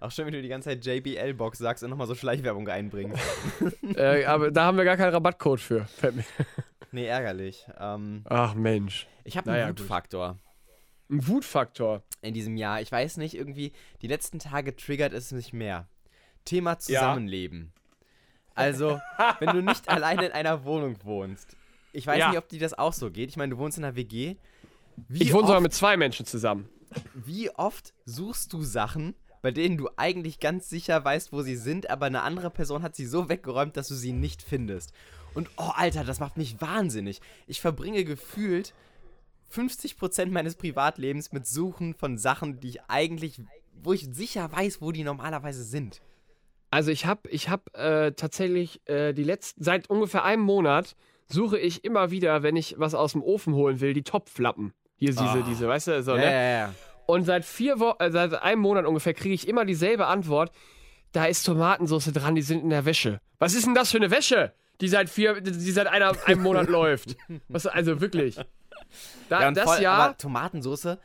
Auch 0.00 0.10
schön, 0.10 0.26
wenn 0.26 0.32
du 0.34 0.40
die 0.42 0.48
ganze 0.48 0.70
Zeit 0.70 0.84
JBL-Box 0.84 1.58
sagst 1.58 1.84
und 1.84 1.90
nochmal 1.90 2.06
so 2.06 2.14
Schleichwerbung 2.14 2.66
einbringst. 2.68 3.18
Äh, 3.96 4.24
aber 4.24 4.50
da 4.50 4.64
haben 4.64 4.76
wir 4.78 4.84
gar 4.84 4.96
keinen 4.96 5.12
Rabattcode 5.12 5.60
für. 5.60 5.86
Nee, 6.92 7.06
ärgerlich. 7.06 7.66
Ähm, 7.78 8.22
Ach 8.28 8.54
Mensch. 8.54 9.06
ich 9.24 9.36
habe 9.36 9.50
einen 9.50 9.60
Naja. 9.60 9.70
Wutfaktor 9.70 10.38
Ein 11.14 11.26
Wutfaktor. 11.28 12.02
in 12.22 12.32
diesem 12.34 12.56
Jahr. 12.56 12.80
Ich 12.80 12.90
weiß 12.90 13.18
nicht, 13.18 13.34
irgendwie, 13.34 13.72
die 14.02 14.06
letzten 14.06 14.38
Tage 14.38 14.74
triggert 14.74 15.12
es 15.12 15.30
mich 15.32 15.52
mehr. 15.52 15.86
Thema 16.44 16.78
Zusammenleben. 16.78 17.72
Also, 18.56 19.00
wenn 19.40 19.48
du 19.48 19.62
nicht 19.62 19.88
alleine 19.88 20.26
in 20.26 20.30
einer 20.32 20.62
Wohnung 20.64 20.96
wohnst. 21.02 21.56
Ich 21.92 22.06
weiß 22.06 22.18
Ja. 22.20 22.28
nicht, 22.28 22.38
ob 22.38 22.48
dir 22.48 22.60
das 22.60 22.72
auch 22.72 22.92
so 22.92 23.10
geht. 23.10 23.28
Ich 23.28 23.36
meine, 23.36 23.50
du 23.50 23.58
wohnst 23.58 23.78
in 23.78 23.84
einer 23.84 23.96
WG. 23.96 24.36
Wie 25.08 25.22
Ich 25.24 25.32
wohne 25.32 25.48
sogar 25.48 25.60
mit 25.60 25.74
zwei 25.74 25.96
Menschen 25.96 26.24
zusammen. 26.24 26.68
Wie 27.14 27.50
oft 27.50 27.92
suchst 28.04 28.52
du 28.52 28.62
Sachen, 28.62 29.16
bei 29.42 29.50
denen 29.50 29.76
du 29.76 29.88
eigentlich 29.96 30.38
ganz 30.38 30.68
sicher 30.68 31.04
weißt, 31.04 31.32
wo 31.32 31.42
sie 31.42 31.56
sind, 31.56 31.90
aber 31.90 32.06
eine 32.06 32.22
andere 32.22 32.48
Person 32.48 32.84
hat 32.84 32.94
sie 32.94 33.06
so 33.06 33.28
weggeräumt, 33.28 33.76
dass 33.76 33.88
du 33.88 33.94
sie 33.96 34.12
nicht 34.12 34.40
findest? 34.40 34.92
Und 35.34 35.50
oh, 35.56 35.72
Alter, 35.74 36.04
das 36.04 36.20
macht 36.20 36.36
mich 36.36 36.60
wahnsinnig. 36.60 37.20
Ich 37.48 37.60
verbringe 37.60 38.04
gefühlt 38.04 38.72
50% 39.54 40.26
meines 40.26 40.56
Privatlebens 40.56 41.32
mit 41.32 41.46
Suchen 41.46 41.94
von 41.94 42.18
Sachen, 42.18 42.60
die 42.60 42.68
ich 42.68 42.80
eigentlich, 42.88 43.40
wo 43.82 43.92
ich 43.92 44.08
sicher 44.12 44.50
weiß, 44.50 44.80
wo 44.80 44.92
die 44.92 45.04
normalerweise 45.04 45.62
sind. 45.64 46.00
Also 46.70 46.90
ich 46.90 47.06
habe 47.06 47.28
ich 47.30 47.48
hab, 47.48 47.76
äh, 47.76 48.12
tatsächlich 48.12 48.80
äh, 48.88 49.12
die 49.12 49.22
letzten, 49.22 49.62
seit 49.62 49.88
ungefähr 49.88 50.24
einem 50.24 50.42
Monat 50.42 50.96
suche 51.28 51.58
ich 51.58 51.84
immer 51.84 52.10
wieder, 52.10 52.42
wenn 52.42 52.56
ich 52.56 52.74
was 52.78 52.94
aus 52.94 53.12
dem 53.12 53.22
Ofen 53.22 53.54
holen 53.54 53.80
will, 53.80 53.92
die 53.94 54.02
Topflappen. 54.02 54.72
Hier 54.96 55.10
diese, 55.10 55.22
Ah. 55.22 55.44
diese, 55.48 55.68
weißt 55.68 55.86
du, 55.88 56.02
so, 56.02 56.12
ja, 56.12 56.16
ne? 56.18 56.24
ja, 56.24 56.42
ja. 56.58 56.74
Und 57.06 57.24
seit 57.24 57.44
vier 57.44 57.78
Wochen, 57.80 58.02
äh, 58.02 58.10
seit 58.10 58.34
einem 58.42 58.60
Monat 58.60 58.86
ungefähr 58.86 59.14
kriege 59.14 59.34
ich 59.34 59.46
immer 59.46 59.64
dieselbe 59.64 60.06
Antwort. 60.06 60.50
Da 61.12 61.26
ist 61.26 61.44
Tomatensauce 61.44 62.12
dran, 62.12 62.34
die 62.34 62.42
sind 62.42 62.62
in 62.64 62.70
der 62.70 62.84
Wäsche. 62.86 63.20
Was 63.38 63.54
ist 63.54 63.66
denn 63.66 63.74
das 63.74 63.90
für 63.92 63.98
eine 63.98 64.10
Wäsche, 64.10 64.52
die 64.80 64.88
seit 64.88 65.08
vier, 65.08 65.40
die 65.40 65.70
seit 65.70 65.86
einer, 65.86 66.12
einem 66.26 66.42
Monat 66.42 66.68
läuft? 66.68 67.16
Was, 67.48 67.66
also 67.66 68.00
wirklich. 68.00 68.36
Da, 69.28 69.42
ja 69.42 69.50
das 69.50 69.64
voll, 69.64 69.82
Jahr, 69.82 70.00
aber 70.00 70.16
Tomatensauce, 70.18 70.98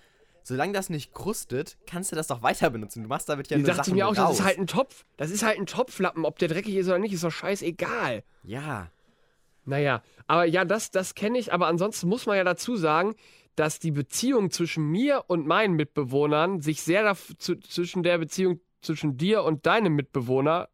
solange 0.43 0.73
das 0.73 0.89
nicht 0.89 1.13
krustet, 1.13 1.77
kannst 1.85 2.11
du 2.11 2.15
das 2.15 2.27
doch 2.27 2.41
weiter 2.41 2.69
benutzen. 2.69 3.03
Du 3.03 3.09
machst 3.09 3.29
damit 3.29 3.49
ja 3.49 3.57
nur 3.57 3.67
dachte 3.67 3.83
Sachen 3.83 3.95
mir 3.95 4.07
auch, 4.07 4.15
das 4.15 4.25
raus. 4.25 4.39
ist 4.39 4.45
halt 4.45 4.57
ein 4.57 4.67
Topf. 4.67 5.05
Das 5.17 5.31
ist 5.31 5.43
halt 5.43 5.57
ein 5.57 5.65
Topflappen. 5.65 6.25
Ob 6.25 6.39
der 6.39 6.47
dreckig 6.47 6.75
ist 6.75 6.87
oder 6.87 6.99
nicht, 6.99 7.13
ist 7.13 7.23
doch 7.23 7.31
scheißegal. 7.31 8.23
Ja. 8.43 8.89
Naja, 9.65 10.01
aber 10.27 10.45
ja, 10.45 10.65
das, 10.65 10.91
das 10.91 11.15
kenne 11.15 11.37
ich. 11.37 11.53
Aber 11.53 11.67
ansonsten 11.67 12.07
muss 12.07 12.25
man 12.25 12.37
ja 12.37 12.43
dazu 12.43 12.75
sagen, 12.75 13.15
dass 13.55 13.79
die 13.79 13.91
Beziehung 13.91 14.51
zwischen 14.51 14.85
mir 14.85 15.25
und 15.27 15.45
meinen 15.45 15.75
Mitbewohnern 15.75 16.61
sich 16.61 16.81
sehr 16.81 17.15
zu, 17.37 17.55
zwischen 17.57 18.03
der 18.03 18.17
Beziehung 18.17 18.61
zwischen 18.81 19.17
dir 19.17 19.43
und 19.43 19.65
deinem 19.65 19.95
Mitbewohner. 19.95 20.69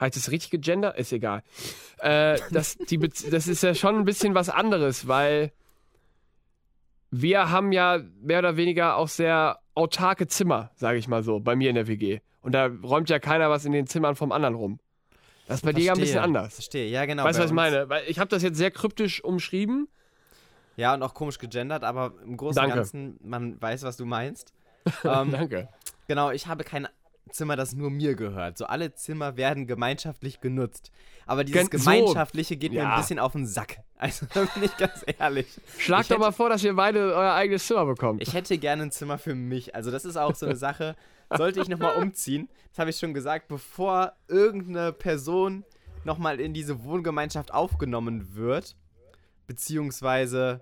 Heißt 0.00 0.16
das 0.16 0.30
richtig 0.30 0.50
gegender? 0.50 0.96
Ist 0.96 1.12
egal. 1.12 1.42
Äh, 1.98 2.38
das, 2.50 2.76
die 2.76 2.98
das 2.98 3.48
ist 3.48 3.62
ja 3.62 3.74
schon 3.74 3.96
ein 3.96 4.04
bisschen 4.04 4.34
was 4.34 4.50
anderes, 4.50 5.08
weil 5.08 5.52
wir 7.10 7.50
haben 7.50 7.72
ja 7.72 8.00
mehr 8.20 8.40
oder 8.40 8.56
weniger 8.56 8.96
auch 8.96 9.08
sehr 9.08 9.58
autarke 9.74 10.26
Zimmer, 10.26 10.70
sage 10.74 10.98
ich 10.98 11.08
mal 11.08 11.22
so, 11.22 11.40
bei 11.40 11.56
mir 11.56 11.70
in 11.70 11.76
der 11.76 11.86
WG. 11.86 12.20
Und 12.42 12.52
da 12.52 12.66
räumt 12.66 13.08
ja 13.08 13.18
keiner 13.18 13.50
was 13.50 13.64
in 13.64 13.72
den 13.72 13.86
Zimmern 13.86 14.16
vom 14.16 14.32
anderen 14.32 14.54
rum. 14.54 14.80
Das 15.46 15.58
ist 15.58 15.62
bei 15.64 15.72
dir 15.72 15.84
ja 15.84 15.92
ein 15.92 15.98
bisschen 15.98 16.14
Verstehe. 16.14 16.22
anders. 16.22 16.54
Verstehe, 16.54 16.88
ja 16.88 17.06
genau. 17.06 17.24
Weißt 17.24 17.38
du, 17.38 17.42
was 17.42 17.50
ich 17.50 17.54
meine? 17.54 17.88
Weil 17.88 18.04
ich 18.08 18.18
habe 18.18 18.28
das 18.28 18.42
jetzt 18.42 18.56
sehr 18.56 18.70
kryptisch 18.70 19.22
umschrieben. 19.22 19.88
Ja, 20.76 20.92
und 20.92 21.02
auch 21.02 21.14
komisch 21.14 21.38
gegendert, 21.38 21.84
aber 21.84 22.12
im 22.24 22.36
Großen 22.36 22.62
und. 22.62 22.74
Ganzen, 22.74 23.18
man 23.22 23.60
weiß, 23.60 23.82
was 23.84 23.96
du 23.96 24.04
meinst. 24.04 24.52
ähm, 25.04 25.32
Danke. 25.32 25.68
genau, 26.06 26.30
ich 26.30 26.46
habe 26.46 26.64
kein 26.64 26.86
Zimmer, 27.30 27.56
das 27.56 27.74
nur 27.74 27.90
mir 27.90 28.14
gehört. 28.14 28.56
So 28.58 28.66
alle 28.66 28.94
Zimmer 28.94 29.36
werden 29.36 29.66
gemeinschaftlich 29.66 30.40
genutzt. 30.40 30.90
Aber 31.26 31.42
dieses 31.44 31.68
Gen- 31.70 31.78
so. 31.80 31.90
Gemeinschaftliche 31.90 32.56
geht 32.56 32.72
mir 32.72 32.82
Ja. 32.82 32.94
ein 32.94 33.00
bisschen 33.00 33.18
auf 33.18 33.32
den 33.32 33.46
Sack. 33.46 33.78
Also, 33.98 34.26
da 34.34 34.44
bin 34.44 34.62
ich 34.64 34.76
ganz 34.76 35.04
ehrlich. 35.18 35.46
Schlag 35.78 36.02
ich 36.02 36.08
doch 36.08 36.18
mal 36.18 36.26
hätte- 36.26 36.36
vor, 36.36 36.50
dass 36.50 36.62
ihr 36.62 36.74
beide 36.76 37.14
euer 37.14 37.32
eigenes 37.32 37.66
Zimmer 37.66 37.86
bekommt. 37.86 38.20
Ich 38.22 38.34
hätte 38.34 38.58
gerne 38.58 38.82
ein 38.82 38.90
Zimmer 38.92 39.16
für 39.16 39.34
mich. 39.34 39.74
Also, 39.74 39.90
das 39.90 40.04
ist 40.04 40.18
auch 40.18 40.34
so 40.34 40.44
eine 40.44 40.54
Sache. 40.56 40.96
Sollte 41.34 41.60
ich 41.62 41.68
nochmal 41.68 41.96
umziehen, 41.96 42.50
das 42.70 42.78
habe 42.78 42.90
ich 42.90 42.98
schon 42.98 43.14
gesagt, 43.14 43.48
bevor 43.48 44.12
irgendeine 44.28 44.92
Person 44.92 45.64
nochmal 46.04 46.40
in 46.40 46.52
diese 46.52 46.84
Wohngemeinschaft 46.84 47.54
aufgenommen 47.54 48.34
wird, 48.36 48.76
beziehungsweise 49.46 50.60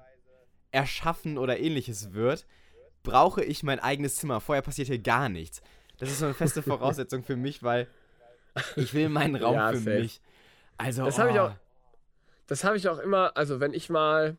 erschaffen 0.71 1.37
oder 1.39 1.59
ähnliches 1.59 2.13
wird, 2.13 2.47
brauche 3.03 3.43
ich 3.45 3.63
mein 3.65 3.81
eigenes 3.81 4.15
Zimmer. 4.17 4.41
Vorher 4.41 4.63
passiert 4.63 4.87
hier 4.89 4.99
gar 5.01 5.29
nichts. 5.29 5.61
Das 5.99 6.11
ist 6.11 6.19
so 6.19 6.27
eine 6.27 6.35
feste 6.35 6.63
Voraussetzung 6.63 7.23
für 7.25 7.37
mich, 7.37 7.63
weil 7.63 7.87
Ich 8.77 8.95
will 8.95 9.09
meinen 9.09 9.37
Raum 9.37 9.55
Ja, 9.55 9.71
für 9.71 9.79
safe. 9.79 9.99
mich. 10.01 10.21
Also, 10.79 11.05
Das 11.05 11.19
habe 11.19 11.31
ich 11.31 11.37
oh. 11.37 11.41
auch. 11.41 11.53
Das 12.47 12.63
habe 12.65 12.77
ich 12.77 12.89
auch 12.89 12.99
immer, 12.99 13.37
also 13.37 13.59
wenn 13.61 13.73
ich 13.73 13.89
mal, 13.89 14.37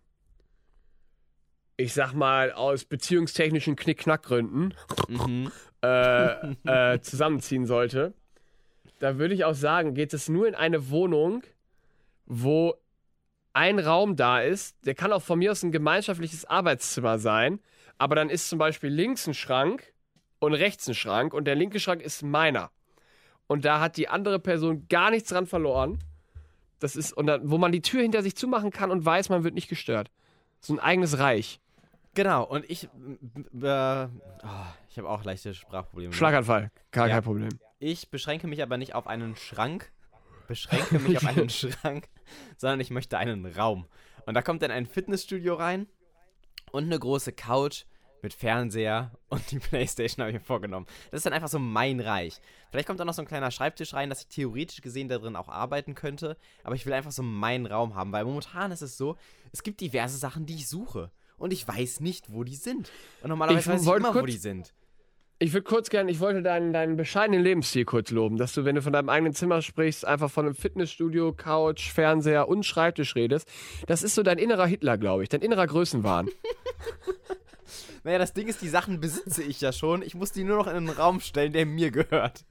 ich 1.78 1.94
sag 1.94 2.14
mal, 2.14 2.52
aus 2.52 2.86
beziehungstechnischen 2.86 3.76
Knick-Knack-Gründen 3.76 4.74
Mhm. 5.08 5.52
äh, 5.82 6.54
äh, 6.94 7.02
zusammenziehen 7.02 7.66
sollte, 7.66 8.14
da 9.00 9.18
würde 9.18 9.34
ich 9.34 9.44
auch 9.44 9.56
sagen, 9.56 9.94
geht 9.94 10.14
es 10.14 10.30
nur 10.30 10.48
in 10.48 10.56
eine 10.56 10.90
Wohnung, 10.90 11.44
wo 12.26 12.76
ein 13.54 13.80
Raum 13.80 14.16
da 14.16 14.42
ist, 14.42 14.76
der 14.86 14.96
kann 14.96 15.12
auch 15.12 15.22
von 15.22 15.40
mir 15.40 15.52
aus 15.52 15.64
ein 15.64 15.72
gemeinschaftliches 15.72 16.46
Arbeitszimmer 16.46 17.18
sein, 17.20 17.60
aber 17.98 18.16
dann 18.16 18.30
ist 18.30 18.50
zum 18.50 18.60
Beispiel 18.60 18.90
links 18.90 19.28
ein 19.28 19.34
Schrank 19.34 19.94
und 20.40 20.54
rechts 20.54 20.88
ein 20.88 20.96
Schrank 20.96 21.34
und 21.34 21.46
der 21.46 21.56
linke 21.56 21.80
Schrank 21.80 22.02
ist 22.02 22.24
meiner. 22.24 22.72
Und 23.48 23.66
da 23.66 23.80
hat 23.80 23.98
die 23.98 24.08
andere 24.10 24.40
Person 24.40 24.88
gar 24.90 25.12
nichts 25.12 25.30
dran 25.30 25.46
verloren. 25.48 26.00
Das 26.80 26.96
ist, 26.96 27.14
und 27.14 27.28
dann, 27.28 27.50
wo 27.50 27.58
man 27.58 27.72
die 27.72 27.82
Tür 27.82 28.02
hinter 28.02 28.22
sich 28.24 28.36
zumachen 28.36 28.72
kann 28.72 28.92
und 28.92 29.06
weiß, 29.06 29.30
man 29.30 29.44
wird 29.44 29.54
nicht 29.54 29.70
gestört. 29.70 30.10
So 30.60 30.74
ein 30.74 30.80
eigenes 30.80 31.20
Reich. 31.20 31.60
Genau, 32.16 32.44
und 32.44 32.70
ich. 32.70 32.86
Äh, 32.86 32.88
oh, 33.62 34.08
ich 34.90 34.98
habe 34.98 35.10
auch 35.10 35.24
leichte 35.24 35.54
Sprachprobleme. 35.54 36.14
Schlaganfall, 36.14 36.72
gar 36.92 37.08
Ja. 37.08 37.16
kein 37.16 37.24
Problem. 37.24 37.50
Ich 37.80 38.10
beschränke 38.10 38.48
mich 38.48 38.62
aber 38.64 38.78
nicht 38.78 38.96
auf 38.96 39.06
einen 39.08 39.36
Schrank, 39.36 39.92
beschränke 40.48 41.00
mich 41.00 41.18
auf 41.18 41.26
einen 41.26 41.50
Schrank, 41.50 42.08
sondern 42.58 42.80
ich 42.80 42.90
möchte 42.90 43.18
einen 43.18 43.46
Raum. 43.46 43.86
Und 44.26 44.34
da 44.34 44.42
kommt 44.42 44.62
dann 44.62 44.72
ein 44.72 44.86
Fitnessstudio 44.86 45.56
rein 45.56 45.88
und 46.72 46.86
eine 46.86 46.98
große 46.98 47.32
Couch 47.34 47.84
mit 48.26 48.34
Fernseher 48.34 49.12
und 49.30 49.52
die 49.52 49.60
Playstation 49.60 50.24
habe 50.24 50.32
ich 50.32 50.40
mir 50.42 50.46
vorgenommen. 50.46 50.86
Das 51.12 51.20
ist 51.20 51.26
dann 51.26 51.34
einfach 51.34 51.48
so 51.48 51.60
mein 51.60 52.00
Reich. 52.00 52.42
Vielleicht 52.72 52.88
kommt 52.88 53.00
da 53.00 53.06
noch 53.06 53.14
so 53.14 53.22
ein 53.22 53.28
kleiner 53.28 53.52
Schreibtisch 53.52 53.94
rein, 53.94 54.10
dass 54.10 54.22
ich 54.22 54.28
theoretisch 54.28 54.82
gesehen 54.82 55.08
da 55.08 55.18
drin 55.18 55.36
auch 55.36 55.48
arbeiten 55.48 55.96
könnte, 55.96 56.36
aber 56.64 56.76
ich 56.76 56.86
will 56.86 56.94
einfach 56.94 57.12
so 57.12 57.24
meinen 57.24 57.66
Raum 57.66 57.96
haben, 57.96 58.12
weil 58.12 58.26
momentan 58.26 58.72
ist 58.72 58.82
es 58.82 58.98
so, 58.98 59.16
es 59.54 59.64
gibt 59.64 59.80
diverse 59.80 60.18
Sachen, 60.18 60.46
die 60.46 60.56
ich 60.56 60.68
suche. 60.68 61.12
Und 61.38 61.52
ich 61.54 61.68
weiß 61.68 62.00
nicht, 62.00 62.32
wo 62.32 62.44
die 62.44 62.56
sind. 62.56 62.90
Und 63.22 63.30
normalerweise 63.30 63.60
Ich 63.60 63.68
weiß 63.68 63.82
ich 63.86 63.88
immer, 63.94 64.10
wo 64.16 64.20
kurz- 64.20 64.32
die 64.32 64.38
sind. 64.38 64.74
Ich 65.38 65.52
würde 65.52 65.66
kurz 65.66 65.90
gerne, 65.90 66.10
ich 66.10 66.22
wollte 66.22 66.42
deinen, 66.42 66.72
deinen 66.72 66.96
bescheidenen 66.96 67.44
Lebensstil 67.44 67.84
kurz 67.84 68.10
loben, 68.10 68.38
dass 68.38 68.54
du, 68.54 68.64
wenn 68.64 68.76
du 68.76 68.82
von 68.82 68.94
deinem 68.94 69.10
eigenen 69.10 69.34
Zimmer 69.34 69.62
sprichst, 69.62 70.06
einfach 70.06 70.32
von 70.32 70.46
einem 70.46 70.56
Fitnessstudio, 70.56 71.34
Couch, 71.34 71.92
Fernseher 71.92 72.48
und 72.48 72.66
Schreibtisch 72.66 73.16
redest. 73.16 73.46
Das 73.86 74.02
ist 74.02 74.16
so 74.16 74.24
dein 74.24 74.38
innerer 74.38 74.66
Hitler, 74.66 74.98
glaube 74.98 75.24
ich, 75.24 75.30
dein 75.30 75.42
innerer 75.42 75.68
Größenwahn. 75.68 76.30
Naja, 78.04 78.18
das 78.18 78.34
Ding 78.34 78.48
ist, 78.48 78.62
die 78.62 78.70
Sachen 78.70 79.00
besitze 79.00 79.44
ich 79.44 79.62
ja 79.62 79.72
schon. 79.72 80.02
Ich 80.02 80.16
muss 80.16 80.32
die 80.32 80.44
nur 80.44 80.58
noch 80.58 80.68
in 80.68 80.76
einen 80.76 80.90
Raum 80.90 81.20
stellen, 81.20 81.54
der 81.54 81.66
mir 81.66 81.92
gehört. 81.92 82.46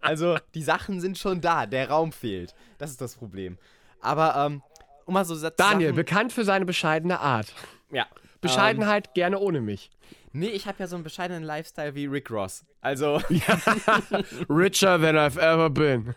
Also, 0.00 0.38
die 0.54 0.62
Sachen 0.62 1.00
sind 1.00 1.18
schon 1.18 1.40
da, 1.40 1.66
der 1.66 1.90
Raum 1.90 2.12
fehlt. 2.12 2.54
Das 2.78 2.90
ist 2.90 3.00
das 3.00 3.16
Problem. 3.16 3.58
Aber, 4.00 4.34
ähm, 4.36 4.62
um 5.04 5.14
mal 5.14 5.24
so 5.24 5.34
Satz 5.34 5.56
Daniel, 5.56 5.88
Sachen, 5.88 5.96
bekannt 5.96 6.32
für 6.32 6.44
seine 6.44 6.64
bescheidene 6.64 7.20
Art. 7.20 7.52
ja. 7.90 8.06
Bescheidenheit 8.40 9.12
gerne 9.12 9.38
ohne 9.38 9.60
mich. 9.60 9.90
Ähm, 9.92 10.40
nee, 10.40 10.48
ich 10.48 10.66
habe 10.66 10.78
ja 10.78 10.86
so 10.86 10.96
einen 10.96 11.04
bescheidenen 11.04 11.42
Lifestyle 11.42 11.94
wie 11.94 12.06
Rick 12.06 12.30
Ross. 12.30 12.64
Also, 12.80 13.16
Richer 14.48 14.98
than 14.98 15.16
I've 15.16 15.38
ever 15.38 15.68
been. 15.68 16.14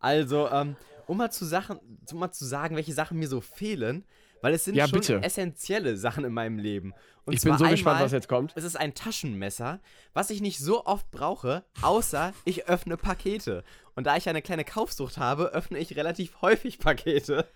also, 0.00 0.50
ähm, 0.50 0.74
um 1.06 1.18
mal 1.18 1.30
zu 1.30 1.44
Sachen, 1.44 1.78
um 2.10 2.18
mal 2.18 2.32
zu 2.32 2.44
sagen, 2.44 2.74
welche 2.74 2.92
Sachen 2.92 3.18
mir 3.18 3.28
so 3.28 3.40
fehlen, 3.40 4.04
weil 4.42 4.52
es 4.52 4.64
sind 4.64 4.74
Ja, 4.74 4.86
schon 4.86 5.00
bitte. 5.00 5.22
essentielle 5.22 5.96
Sachen 5.96 6.24
in 6.26 6.32
meinem 6.34 6.58
Leben. 6.58 6.92
Und 7.24 7.32
Ich 7.32 7.40
bin 7.40 7.56
so 7.56 7.64
gespannt, 7.64 7.94
einmal- 7.94 8.04
was 8.04 8.12
jetzt 8.12 8.28
kommt. 8.28 8.52
Es 8.56 8.64
ist 8.64 8.76
ein 8.76 8.94
Taschenmesser, 8.94 9.80
was 10.12 10.28
ich 10.30 10.40
nicht 10.42 10.58
so 10.58 10.84
oft 10.84 11.10
brauche, 11.10 11.64
außer 11.80 12.34
ich 12.44 12.66
öffne 12.68 12.96
Pakete. 12.96 13.64
Und 13.94 14.06
da 14.06 14.16
ich 14.16 14.28
eine 14.28 14.42
kleine 14.42 14.64
Kaufsucht 14.64 15.16
habe, 15.18 15.46
öffne 15.52 15.78
ich 15.78 15.96
relativ 15.96 16.40
häufig 16.42 16.78
Pakete. 16.78 17.46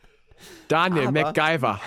Daniel, 0.68 1.08
Aber- 1.08 1.12
MacGyver. 1.32 1.80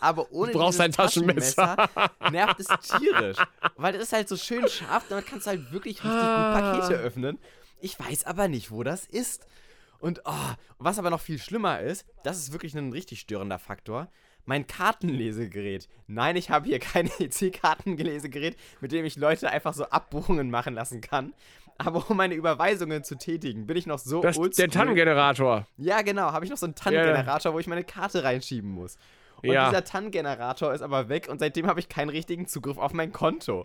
Aber 0.00 0.32
ohne 0.32 0.52
Du 0.52 0.58
brauchst 0.58 0.80
ein 0.80 0.90
Taschenmesser. 0.92 1.76
Taschenmesser 1.76 2.30
nervt 2.32 2.60
es 2.60 2.66
tierisch. 2.98 3.36
Weil 3.76 3.94
es 3.94 4.04
ist 4.04 4.12
halt 4.12 4.28
so 4.28 4.36
schön 4.36 4.66
scharf, 4.68 5.04
damit 5.08 5.26
kannst 5.26 5.46
du 5.46 5.50
halt 5.50 5.70
wirklich 5.72 5.96
richtig 5.96 6.10
gut 6.10 6.18
Ah. 6.20 6.60
Pakete 6.78 6.94
öffnen. 6.94 7.38
Ich 7.80 7.98
weiß 8.00 8.24
aber 8.24 8.48
nicht, 8.48 8.70
wo 8.70 8.82
das 8.82 9.06
ist. 9.06 9.46
Und 9.98 10.22
oh, 10.24 10.32
was 10.78 10.98
aber 10.98 11.10
noch 11.10 11.20
viel 11.20 11.38
schlimmer 11.38 11.80
ist, 11.80 12.06
das 12.24 12.38
ist 12.38 12.52
wirklich 12.52 12.74
ein 12.74 12.90
richtig 12.90 13.20
störender 13.20 13.58
Faktor. 13.58 14.08
Mein 14.50 14.66
Kartenlesegerät. 14.66 15.88
Nein, 16.08 16.34
ich 16.34 16.50
habe 16.50 16.66
hier 16.66 16.80
kein 16.80 17.06
EC-Kartenlesegerät, 17.20 18.56
mit 18.80 18.90
dem 18.90 19.04
ich 19.04 19.16
Leute 19.16 19.48
einfach 19.48 19.74
so 19.74 19.84
Abbuchungen 19.84 20.50
machen 20.50 20.74
lassen 20.74 21.00
kann. 21.00 21.34
Aber 21.78 22.10
um 22.10 22.16
meine 22.16 22.34
Überweisungen 22.34 23.04
zu 23.04 23.16
tätigen, 23.16 23.68
bin 23.68 23.76
ich 23.76 23.86
noch 23.86 24.00
so 24.00 24.20
Das, 24.20 24.36
oldschool. 24.36 24.66
der 24.66 24.70
TAN-Generator. 24.74 25.68
Ja, 25.76 26.02
genau, 26.02 26.32
habe 26.32 26.44
ich 26.44 26.50
noch 26.50 26.58
so 26.58 26.66
einen 26.66 26.74
TAN-Generator, 26.74 27.54
wo 27.54 27.60
ich 27.60 27.68
meine 27.68 27.84
Karte 27.84 28.24
reinschieben 28.24 28.68
muss. 28.68 28.98
Und 29.40 29.50
Ja. 29.52 29.68
dieser 29.70 29.84
TAN-Generator 29.84 30.74
ist 30.74 30.82
aber 30.82 31.08
weg 31.08 31.28
und 31.30 31.38
seitdem 31.38 31.68
habe 31.68 31.78
ich 31.78 31.88
keinen 31.88 32.08
richtigen 32.08 32.48
Zugriff 32.48 32.76
auf 32.76 32.92
mein 32.92 33.12
Konto. 33.12 33.64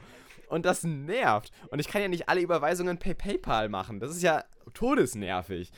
Und 0.49 0.67
das 0.67 0.83
nervt. 0.83 1.51
Und 1.69 1.79
ich 1.79 1.87
kann 1.87 2.03
ja 2.03 2.09
nicht 2.09 2.29
alle 2.29 2.41
Überweisungen 2.41 2.99
per 2.99 3.15
PayPal 3.15 3.69
machen. 3.69 3.99
Das 3.99 4.11
ist 4.11 4.21
ja 4.21 4.43
todesnervig. 4.75 5.71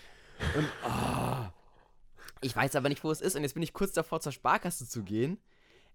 Und 0.54 0.68
oh, 0.86 1.46
ich 2.42 2.56
weiß 2.56 2.76
aber 2.76 2.90
nicht, 2.90 3.04
wo 3.04 3.12
es 3.12 3.22
ist. 3.22 3.36
Und 3.36 3.44
jetzt 3.44 3.54
bin 3.54 3.64
ich 3.64 3.74
kurz 3.74 3.94
davor, 3.94 4.20
zur 4.20 4.32
Sparkasse 4.32 4.88
zu 4.88 5.04
gehen. 5.04 5.40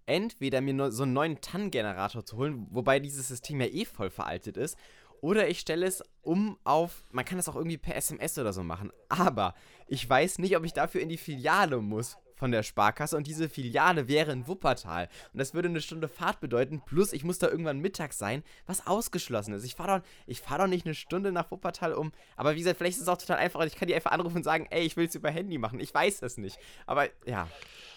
Entweder 0.05 0.61
mir 0.61 0.91
so 0.91 1.03
einen 1.03 1.13
neuen 1.13 1.39
TAN-Generator 1.39 2.25
zu 2.25 2.37
holen, 2.37 2.67
wobei 2.71 2.99
dieses 2.99 3.29
System 3.29 3.61
ja 3.61 3.67
eh 3.67 3.85
voll 3.85 4.09
veraltet 4.09 4.57
ist. 4.57 4.77
Oder 5.21 5.47
ich 5.47 5.61
stelle 5.61 5.85
es 5.85 6.03
um 6.21 6.57
auf, 6.65 7.05
man 7.11 7.23
kann 7.23 7.37
das 7.37 7.47
auch 7.47 7.55
irgendwie 7.55 7.77
per 7.77 7.95
SMS 7.95 8.37
oder 8.37 8.51
so 8.51 8.63
machen. 8.63 8.91
Aber 9.07 9.55
ich 9.87 10.07
weiß 10.09 10.39
nicht, 10.39 10.57
ob 10.57 10.65
ich 10.65 10.73
dafür 10.73 10.99
in 10.99 11.07
die 11.07 11.17
Filiale 11.17 11.77
muss 11.77 12.17
von 12.43 12.51
der 12.51 12.63
Sparkasse. 12.63 13.15
Und 13.15 13.25
diese 13.25 13.47
Filiale 13.47 14.09
wäre 14.09 14.33
in 14.33 14.45
Wuppertal. 14.49 15.07
Und 15.31 15.39
das 15.39 15.53
würde 15.53 15.69
eine 15.69 15.79
Stunde 15.79 16.09
Fahrt 16.09 16.41
bedeuten. 16.41 16.81
Plus, 16.85 17.13
ich 17.13 17.23
muss 17.23 17.39
da 17.39 17.47
irgendwann 17.47 17.79
mittags 17.79 18.17
sein, 18.17 18.43
was 18.67 18.85
ausgeschlossen 18.85 19.53
ist. 19.53 19.63
Ich 19.63 19.75
fahre 19.75 20.03
doch, 20.27 20.35
fahr 20.39 20.57
doch 20.57 20.67
nicht 20.67 20.85
eine 20.85 20.93
Stunde 20.93 21.31
nach 21.31 21.51
Wuppertal 21.51 21.93
um. 21.93 22.11
Aber 22.35 22.55
wie 22.55 22.59
gesagt, 22.59 22.79
vielleicht 22.79 22.97
ist 22.97 23.03
es 23.03 23.07
auch 23.07 23.17
total 23.17 23.37
einfach. 23.37 23.61
Ich 23.61 23.75
kann 23.75 23.87
die 23.87 23.95
einfach 23.95 24.11
anrufen 24.11 24.35
und 24.35 24.43
sagen, 24.43 24.67
ey, 24.71 24.83
ich 24.83 24.97
will 24.97 25.07
es 25.07 25.15
über 25.15 25.31
Handy 25.31 25.57
machen. 25.57 25.79
Ich 25.79 25.93
weiß 25.93 26.21
es 26.21 26.37
nicht. 26.37 26.59
Aber 26.85 27.07
ja, 27.25 27.47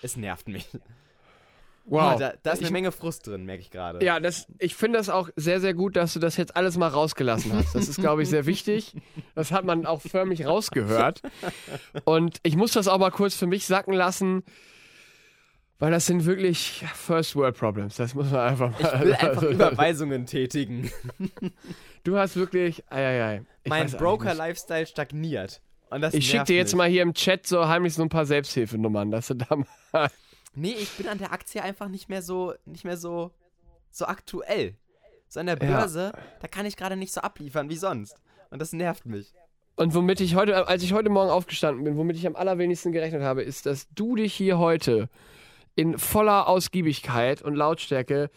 es 0.01 0.17
nervt 0.17 0.47
mich. 0.47 0.69
Wow. 1.89 2.19
da, 2.19 2.33
da 2.43 2.51
ist 2.51 2.59
eine 2.59 2.67
Ich- 2.67 2.73
Menge 2.73 2.91
Frust 2.91 3.27
drin, 3.29 3.45
merke 3.45 3.61
ich 3.63 3.71
gerade. 3.71 4.05
Ja, 4.05 4.19
das, 4.19 4.49
ich 4.59 4.75
finde 4.75 4.99
das 4.99 5.09
auch 5.09 5.29
sehr, 5.37 5.61
sehr 5.61 5.73
gut, 5.73 5.95
dass 5.95 6.13
du 6.15 6.19
das 6.19 6.37
jetzt 6.37 6.57
alles 6.57 6.77
mal 6.77 6.89
rausgelassen 6.89 7.53
hast. 7.53 7.75
Das 7.77 7.87
ist, 7.89 8.01
glaube 8.01 8.23
ich, 8.25 8.29
sehr 8.29 8.45
wichtig. 8.47 8.95
Das 9.37 9.53
hat 9.53 9.65
man 9.65 9.87
auch 9.87 10.01
förmlich 10.03 10.47
rausgehört. 10.47 11.23
Und 12.05 12.39
ich 12.43 12.57
muss 12.57 12.73
das 12.73 12.89
auch 12.89 12.99
mal 12.99 13.11
kurz 13.13 13.37
für 13.37 13.47
mich 13.47 13.67
sacken 13.67 13.93
lassen, 13.95 14.43
weil 15.79 15.91
das 15.93 16.07
sind 16.07 16.25
wirklich 16.25 16.85
First 16.95 17.37
World 17.37 17.57
Problems. 17.57 17.97
Das 17.97 18.15
muss 18.15 18.31
man 18.33 18.41
einfach 18.41 18.71
mal. 18.71 18.81
Ich 18.95 19.01
will 19.01 19.15
einfach 19.15 19.43
Überweisungen 19.49 20.27
tätigen. 20.27 20.91
Du 22.03 22.17
hast 22.19 22.35
wirklich. 22.35 22.83
Eieiei. 22.91 23.43
Ich 23.63 23.71
mein 23.71 23.85
weiß 23.85 23.93
eigentlich 23.95 24.01
Broker-Lifestyle 24.01 24.87
stagniert. 24.87 25.61
Ich 26.13 26.29
schicke 26.29 26.45
dir 26.45 26.57
jetzt 26.57 26.75
mal 26.75 26.89
hier 26.89 27.03
im 27.03 27.15
Chat 27.15 27.47
so 27.47 27.69
heimlich 27.69 27.95
so 27.95 28.03
ein 28.03 28.09
paar 28.09 28.27
Selbsthilfenummern, 28.27 29.13
dass 29.13 29.29
du 29.29 29.35
da 29.35 29.57
mal. 29.93 30.11
Nee, 30.57 30.73
ich 30.73 30.91
bin 30.97 31.07
an 31.07 31.19
der 31.19 31.33
Aktie 31.33 31.63
einfach 31.63 31.89
nicht 31.89 32.09
mehr 32.09 32.23
so, 32.23 32.55
nicht 32.65 32.85
mehr 32.85 32.97
so, 32.97 33.31
so 33.91 34.07
aktuell. 34.07 34.75
So 35.29 35.41
an 35.41 35.47
der 35.47 35.59
Ja. 35.61 35.67
Börse, 35.79 36.13
da 36.41 36.49
kann 36.49 36.67
ich 36.67 36.77
gerade 36.77 36.97
nicht 36.97 37.13
so 37.13 37.21
abliefern 37.21 37.69
wie 37.69 37.77
sonst. 37.77 38.17
Und 38.51 38.61
das 38.61 38.73
nervt 38.73 39.07
mich. 39.07 39.35
Und 39.77 39.95
womit 39.95 40.21
ich 40.21 40.35
heute, 40.35 40.67
als 40.67 40.83
ich 40.83 40.95
heute 40.95 41.11
Morgen 41.11 41.31
aufgestanden 41.31 41.85
bin, 41.85 41.97
womit 41.97 42.17
ich 42.17 42.27
am 42.27 42.35
allerwenigsten 42.37 42.93
gerechnet 42.93 43.23
habe, 43.23 43.43
ist, 43.43 43.67
dass 43.67 43.87
du 43.95 44.17
dich 44.17 44.33
hier 44.35 44.59
heute 44.59 45.11
in 45.75 45.99
voller 45.99 46.49
Ausgiebigkeit 46.49 47.43
und 47.43 47.55
Lautstärke 47.55 48.31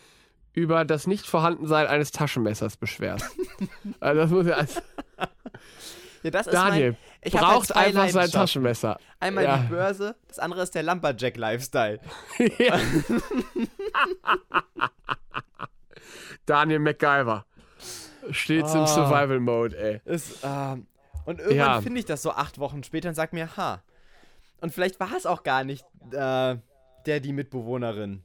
über 0.52 0.84
das 0.84 1.08
Nichtvorhandensein 1.08 1.88
eines 1.88 2.12
Taschenmessers 2.12 2.76
beschwerst. 2.76 3.26
also 4.02 4.22
das 4.22 4.32
muss 4.32 4.46
ja 4.48 4.56
als 4.56 4.82
Ja, 6.24 6.32
das 6.32 6.48
Daniel 6.48 6.96
ist 7.22 7.34
mein, 7.34 7.42
halt 7.44 7.54
braucht 7.54 7.68
zwei 7.68 7.80
einfach 7.86 8.10
sein. 8.10 8.30
Taschenmesser. 8.32 9.00
Einmal 9.20 9.44
Ja. 9.46 9.58
die 9.58 9.68
Börse, 9.68 10.16
das 10.28 10.40
andere 10.40 10.62
ist 10.64 10.76
der 10.76 10.84
Lumberjack-Lifestyle. 10.84 12.00
Ja. 12.58 12.80
Daniel 16.46 16.80
MacGyver. 16.80 17.46
Stets 18.32 18.74
im 18.74 18.82
Ah. 18.82 18.88
Survival-Mode, 18.88 19.78
ey. 19.78 20.02
Ist, 20.06 20.40
ähm, 20.44 20.88
und 21.26 21.40
irgendwann 21.40 21.58
Ja. 21.58 21.82
finde 21.82 22.00
ich 22.00 22.06
das 22.06 22.22
so 22.22 22.32
acht 22.32 22.60
Wochen 22.60 22.84
später 22.84 23.10
und 23.10 23.16
sag 23.16 23.34
mir, 23.34 23.56
ha. 23.58 23.82
Und 24.62 24.74
vielleicht 24.74 25.00
war 25.00 25.16
es 25.16 25.26
auch 25.26 25.44
gar 25.44 25.64
nicht 25.64 25.86
äh, 26.12 26.58
der, 27.06 27.20
die 27.22 27.34
Mitbewohnerin. 27.34 28.24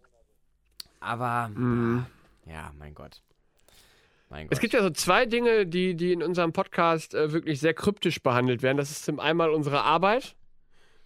Aber, 1.00 1.48
Mhm. 1.48 2.06
ja, 2.46 2.72
mein 2.78 2.94
Gott. 2.94 3.22
Mein 4.34 4.48
Gott. 4.48 4.52
Es 4.54 4.58
gibt 4.58 4.74
ja 4.74 4.82
so 4.82 4.90
zwei 4.90 5.26
Dinge, 5.26 5.64
die, 5.64 5.94
die 5.94 6.12
in 6.12 6.20
unserem 6.20 6.52
Podcast 6.52 7.14
äh, 7.14 7.30
wirklich 7.32 7.60
sehr 7.60 7.72
kryptisch 7.72 8.20
behandelt 8.20 8.62
werden. 8.64 8.76
Das 8.76 8.90
ist 8.90 9.04
zum 9.04 9.20
einen 9.20 9.38
unsere 9.40 9.82
Arbeit, 9.82 10.34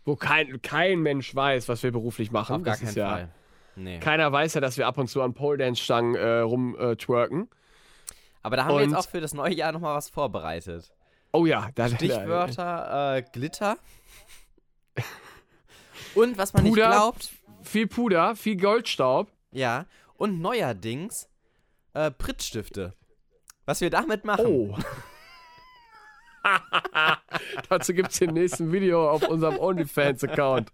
wo 0.07 0.17
kein, 0.17 0.63
kein 0.63 1.01
Mensch 1.01 1.35
weiß, 1.35 1.69
was 1.69 1.83
wir 1.83 1.93
beruflich 1.93 2.31
machen. 2.31 2.57
Auf 2.57 2.63
gar 2.63 2.73
das 2.73 2.81
keinen 2.81 2.89
ist 2.89 2.95
ja, 2.97 3.11
Fall. 3.11 3.29
Nee. 3.77 3.99
Keiner 3.99 4.33
weiß 4.33 4.55
ja, 4.55 4.63
dass 4.63 4.79
wir 4.79 4.87
ab 4.87 4.97
und 4.97 5.09
zu 5.09 5.21
an 5.21 5.35
Pole 5.35 5.59
Dance 5.59 5.83
Stangen 5.83 6.15
äh, 6.15 6.39
rum 6.39 6.75
äh, 6.79 6.97
twerken. 6.97 7.51
Aber 8.43 8.57
da 8.57 8.65
haben 8.65 8.77
wir 8.77 8.81
jetzt 8.81 8.93
Und- 8.93 8.97
auch 8.97 9.09
für 9.09 9.21
das 9.21 9.35
neue 9.35 9.53
Jahr 9.53 9.73
nochmal 9.73 9.95
was 9.95 10.09
vorbereitet. 10.09 10.91
Oh 11.31 11.45
ja, 11.45 11.69
da 11.75 11.91
Stichwörter, 11.91 13.17
äh, 13.19 13.23
Glitter. 13.31 13.77
Und 16.15 16.39
was 16.39 16.55
man 16.55 16.65
Puder. 16.65 16.87
nicht 16.89 16.97
glaubt, 16.97 17.31
Viel 17.61 17.87
Puder, 17.89 18.35
viel 18.37 18.57
Goldstaub. 18.57 19.31
ja, 19.53 19.85
und 20.17 20.41
neuerdings 20.41 21.29
äh, 21.93 22.11
Pritzstifte. 22.11 22.95
Was 23.69 23.83
wir 23.83 23.91
damit 23.91 24.25
machen. 24.25 24.47
Oh. 24.47 24.79
Dazu 27.69 27.93
gibt 27.93 28.13
es 28.13 28.19
den 28.19 28.33
nächsten 28.33 28.73
Video 28.73 29.11
auf 29.11 29.29
unserem 29.29 29.59
OnlyFans-Account. 29.59 30.73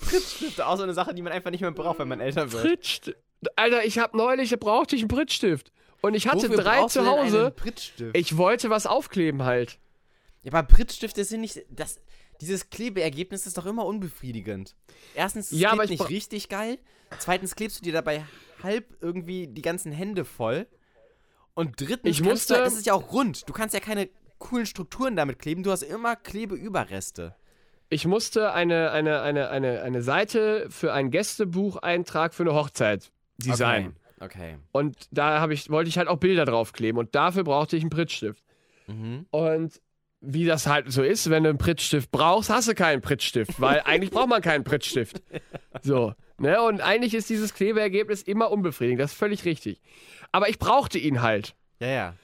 Pritzstifte, 0.00 0.66
auch 0.66 0.78
so 0.78 0.84
eine 0.84 0.94
Sache, 0.94 1.12
die 1.12 1.20
man 1.20 1.34
einfach 1.34 1.50
nicht 1.50 1.60
mehr 1.60 1.70
braucht, 1.70 1.98
wenn 1.98 2.08
man 2.08 2.20
älter 2.20 2.50
wird. 2.50 2.62
Prittstift. 2.62 3.18
Alter, 3.56 3.84
ich 3.84 3.98
hab 3.98 4.14
neulich, 4.14 4.58
brauchte 4.58 4.96
ich 4.96 5.02
einen 5.02 5.08
Prittstift. 5.08 5.70
Und 6.00 6.14
ich 6.14 6.28
hatte 6.28 6.48
Wofür 6.48 6.62
drei 6.62 6.86
zu 6.86 7.04
Hause. 7.04 7.54
Ich 8.14 8.38
wollte 8.38 8.70
was 8.70 8.86
aufkleben 8.86 9.42
halt. 9.42 9.78
Ja, 10.44 10.52
aber 10.54 10.62
Pritzstifte 10.62 11.26
sind 11.26 11.42
nicht. 11.42 11.60
Das, 11.68 12.00
dieses 12.40 12.70
Klebeergebnis 12.70 13.46
ist 13.46 13.58
doch 13.58 13.66
immer 13.66 13.84
unbefriedigend. 13.84 14.74
Erstens, 15.14 15.52
es 15.52 15.60
Ja, 15.60 15.74
ich 15.82 15.90
nicht 15.90 16.08
richtig 16.08 16.48
geil. 16.48 16.78
Zweitens 17.18 17.54
klebst 17.54 17.80
du 17.80 17.84
dir 17.84 17.92
dabei 17.92 18.24
halb 18.62 18.96
irgendwie 19.02 19.46
die 19.46 19.60
ganzen 19.60 19.92
Hände 19.92 20.24
voll. 20.24 20.66
Und 21.54 21.80
drittens, 21.80 22.10
Ich 22.18 22.22
musste- 22.22 22.54
das 22.54 22.74
ist 22.74 22.86
ja 22.86 22.94
auch 22.94 23.12
rund. 23.12 23.48
Du 23.48 23.52
kannst 23.52 23.74
ja 23.74 23.80
keine 23.80 24.08
coolen 24.38 24.66
Strukturen 24.66 25.16
damit 25.16 25.38
kleben. 25.38 25.62
Du 25.62 25.70
hast 25.70 25.82
immer 25.82 26.16
Klebeüberreste. 26.16 27.34
Ich 27.90 28.06
musste 28.06 28.52
eine, 28.52 28.90
eine, 28.90 29.20
eine, 29.22 29.50
eine, 29.50 29.82
eine 29.82 30.02
Seite 30.02 30.66
für 30.70 30.92
einen 30.92 31.10
Gästebucheintrag 31.10 32.34
für 32.34 32.42
eine 32.42 32.54
Hochzeit 32.54 33.12
designen. 33.38 33.94
Okay. 34.20 34.56
Und 34.72 34.96
da 35.10 35.40
hab 35.40 35.50
ich, 35.50 35.70
wollte 35.70 35.88
ich 35.88 35.98
halt 35.98 36.08
auch 36.08 36.18
Bilder 36.18 36.44
draufkleben. 36.44 36.98
Und 36.98 37.14
dafür 37.14 37.44
brauchte 37.44 37.76
ich 37.76 37.82
einen 37.82 37.90
Prittstift. 37.90 38.42
Mhm. 38.86 39.26
Und 39.30 39.80
wie 40.20 40.46
das 40.46 40.66
halt 40.66 40.90
so 40.90 41.02
ist, 41.02 41.28
wenn 41.30 41.42
du 41.44 41.50
einen 41.50 41.58
Prittstift 41.58 42.10
brauchst, 42.10 42.48
hast 42.50 42.68
du 42.68 42.74
keinen 42.74 43.02
Prittstift, 43.02 43.60
weil 43.60 43.80
eigentlich 43.84 44.10
braucht 44.10 44.28
man 44.28 44.40
keinen 44.42 44.64
Prittstift. 44.64 45.22
So, 45.82 46.14
ne? 46.38 46.60
Und 46.62 46.80
eigentlich 46.80 47.14
ist 47.14 47.28
dieses 47.30 47.54
Klebeergebnis 47.54 48.22
immer 48.22 48.50
unbefriedigend, 48.50 49.00
das 49.00 49.12
ist 49.12 49.18
völlig 49.18 49.44
richtig. 49.44 49.80
Aber 50.32 50.48
ich 50.48 50.58
brauchte 50.58 50.98
ihn 50.98 51.22
halt. 51.22 51.54
Ja, 51.80 51.88
ja. 51.88 52.14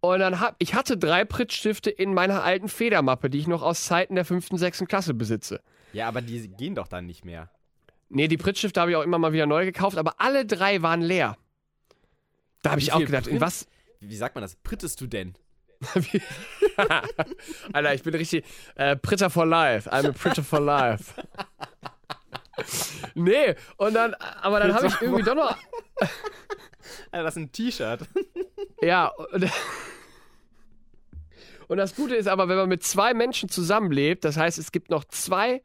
Und 0.00 0.20
dann 0.20 0.38
hab 0.40 0.54
ich 0.58 0.74
hatte 0.74 0.96
drei 0.96 1.24
Prittstifte 1.24 1.90
in 1.90 2.14
meiner 2.14 2.44
alten 2.44 2.68
Federmappe, 2.68 3.30
die 3.30 3.38
ich 3.38 3.46
noch 3.48 3.62
aus 3.62 3.84
Zeiten 3.84 4.14
der 4.14 4.24
fünften, 4.24 4.56
sechsten 4.56 4.86
Klasse 4.86 5.12
besitze. 5.14 5.60
Ja, 5.92 6.06
aber 6.06 6.20
die 6.20 6.48
gehen 6.48 6.74
doch 6.76 6.86
dann 6.86 7.06
nicht 7.06 7.24
mehr. 7.24 7.50
Nee, 8.08 8.28
die 8.28 8.36
Prittstifte 8.36 8.80
habe 8.80 8.90
ich 8.92 8.96
auch 8.96 9.02
immer 9.02 9.18
mal 9.18 9.32
wieder 9.32 9.46
neu 9.46 9.64
gekauft, 9.64 9.98
aber 9.98 10.14
alle 10.20 10.46
drei 10.46 10.82
waren 10.82 11.02
leer. 11.02 11.36
Da 12.62 12.70
habe 12.70 12.80
ich 12.80 12.92
auch 12.92 13.00
gedacht, 13.00 13.26
in 13.26 13.34
Pritt- 13.34 13.40
was. 13.40 13.66
Wie 14.00 14.16
sagt 14.16 14.34
man 14.34 14.42
das? 14.42 14.54
Prittest 14.56 15.00
du 15.00 15.06
denn? 15.06 15.34
Alter, 17.72 17.94
ich 17.94 18.02
bin 18.02 18.14
richtig 18.14 18.44
äh, 18.76 18.96
Pritter 18.96 19.30
for 19.30 19.46
life. 19.46 19.90
I'm 19.92 20.08
a 20.08 20.12
Pritter 20.12 20.42
for 20.42 20.60
life. 20.60 21.14
nee, 23.18 23.54
und 23.76 23.94
dann, 23.94 24.14
aber 24.14 24.60
dann 24.60 24.74
habe 24.74 24.86
ich 24.86 25.00
irgendwie 25.00 25.22
doch 25.22 25.34
noch. 25.34 25.56
Alter, 27.10 27.24
das 27.24 27.36
ist 27.36 27.42
ein 27.42 27.52
T-Shirt. 27.52 28.00
Ja, 28.80 29.08
und, 29.08 29.44
und 31.68 31.78
das 31.78 31.96
Gute 31.96 32.14
ist 32.14 32.28
aber, 32.28 32.48
wenn 32.48 32.56
man 32.56 32.68
mit 32.68 32.84
zwei 32.84 33.12
Menschen 33.12 33.48
zusammenlebt, 33.48 34.24
das 34.24 34.36
heißt, 34.36 34.56
es 34.56 34.70
gibt 34.70 34.88
noch 34.88 35.02
zwei 35.02 35.62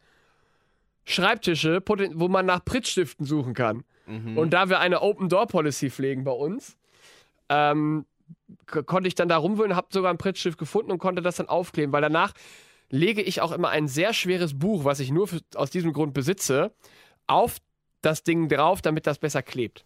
Schreibtische, 1.06 1.84
wo 1.86 2.28
man 2.28 2.48
nach 2.48 2.66
Prittstiften 2.66 3.28
suchen 3.28 3.54
kann. 3.54 3.84
Mhm. 4.08 4.36
Und 4.36 4.52
da 4.52 4.70
wir 4.70 4.80
eine 4.80 5.02
Open-Door-Policy 5.02 5.92
pflegen 5.92 6.24
bei 6.24 6.32
uns, 6.32 6.76
ähm, 7.50 8.08
konnte 8.66 9.08
ich 9.08 9.14
dann 9.14 9.30
da 9.30 9.38
rumwühlen, 9.38 9.76
habe 9.76 9.90
sogar 9.92 10.10
einen 10.10 10.18
Prittstift 10.18 10.58
gefunden 10.58 10.92
und 10.92 10.98
konnte 10.98 11.22
das 11.22 11.36
dann 11.36 11.50
aufkleben, 11.50 11.94
weil 11.94 12.02
danach 12.02 12.34
lege 12.90 13.22
ich 13.22 13.42
auch 13.42 13.52
immer 13.52 13.70
ein 13.70 13.88
sehr 13.88 14.14
schweres 14.14 14.58
Buch, 14.58 14.86
was 14.86 15.00
ich 15.00 15.12
nur 15.12 15.28
für, 15.28 15.40
aus 15.56 15.70
diesem 15.70 15.94
Grund 15.94 16.14
besitze, 16.14 16.74
auf 17.28 17.58
das 18.02 18.24
Ding 18.24 18.50
drauf, 18.50 18.82
damit 18.82 19.08
das 19.08 19.18
besser 19.20 19.42
klebt. 19.42 19.86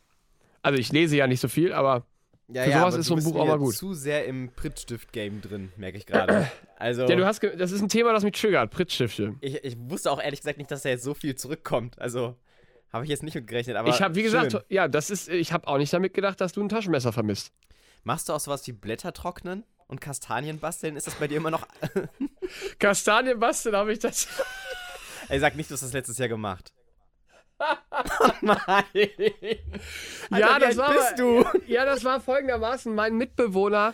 Also 0.61 0.79
ich 0.79 0.91
lese 0.91 1.15
ja 1.15 1.27
nicht 1.27 1.39
so 1.39 1.47
viel, 1.47 1.71
aber 1.73 2.05
Ja, 2.49 2.63
Für 2.63 2.71
sowas 2.71 2.93
aber 2.93 2.99
ist 2.99 3.05
so 3.07 3.15
ein 3.15 3.23
Buch 3.23 3.35
auch 3.35 3.47
mal 3.47 3.57
gut. 3.59 3.75
zu 3.75 3.93
sehr 3.93 4.25
im 4.25 4.49
Prittstift-Game 4.55 5.41
drin, 5.41 5.71
merke 5.77 5.97
ich 5.97 6.05
gerade. 6.05 6.49
Also, 6.79 7.07
ja, 7.07 7.15
du 7.15 7.25
hast 7.25 7.41
das 7.41 7.71
ist 7.71 7.81
ein 7.81 7.89
Thema, 7.89 8.13
das 8.13 8.23
mich 8.23 8.39
triggert, 8.39 8.69
Prittstifte. 8.69 9.33
ich, 9.41 9.63
ich 9.63 9.75
wusste 9.79 10.11
auch 10.11 10.21
ehrlich 10.21 10.41
gesagt 10.41 10.59
nicht, 10.59 10.69
dass 10.69 10.83
da 10.83 10.89
jetzt 10.89 11.03
so 11.03 11.15
viel 11.15 11.33
zurückkommt. 11.33 11.99
Also, 11.99 12.35
habe 12.93 13.03
ich 13.03 13.09
jetzt 13.09 13.23
nicht 13.23 13.33
mit 13.33 13.47
gerechnet. 13.47 13.77
Aber 13.77 13.89
ich 13.89 13.99
habe, 13.99 14.13
wie 14.13 14.21
gesagt, 14.21 14.51
schön. 14.51 14.61
ja, 14.69 14.87
das 14.87 15.09
ist, 15.09 15.27
ich 15.27 15.51
habe 15.53 15.67
auch 15.67 15.79
nicht 15.79 15.91
damit 15.91 16.13
gedacht, 16.13 16.39
dass 16.39 16.53
du 16.53 16.61
ein 16.61 16.69
Taschenmesser 16.69 17.11
vermisst. 17.11 17.51
Machst 18.03 18.29
du 18.29 18.33
auch 18.33 18.39
sowas 18.39 18.67
wie 18.67 18.73
Blätter 18.73 19.11
trocknen 19.11 19.63
und 19.87 20.01
Kastanien 20.01 20.59
basteln? 20.59 20.95
Ist 20.97 21.07
das 21.07 21.15
bei 21.15 21.27
dir 21.27 21.37
immer 21.37 21.49
noch. 21.49 21.67
Kastanien 22.79 23.39
basteln 23.39 23.75
habe 23.75 23.91
ich 23.91 23.97
das. 23.97 24.27
Ey, 25.29 25.39
sag 25.39 25.55
nicht, 25.55 25.71
du 25.71 25.73
hast 25.73 25.81
das 25.81 25.93
letztes 25.93 26.19
Jahr 26.19 26.29
gemacht. 26.29 26.73
Nein. 28.41 28.57
ja, 30.31 30.55
wie 30.57 30.59
das 30.61 30.77
war 30.77 30.91
bist 30.93 31.19
aber- 31.19 31.51
Ja, 31.67 31.85
das 31.85 32.03
war 32.03 32.19
folgendermaßen. 32.19 32.93
Mein 32.93 33.15
Mitbewohner 33.17 33.93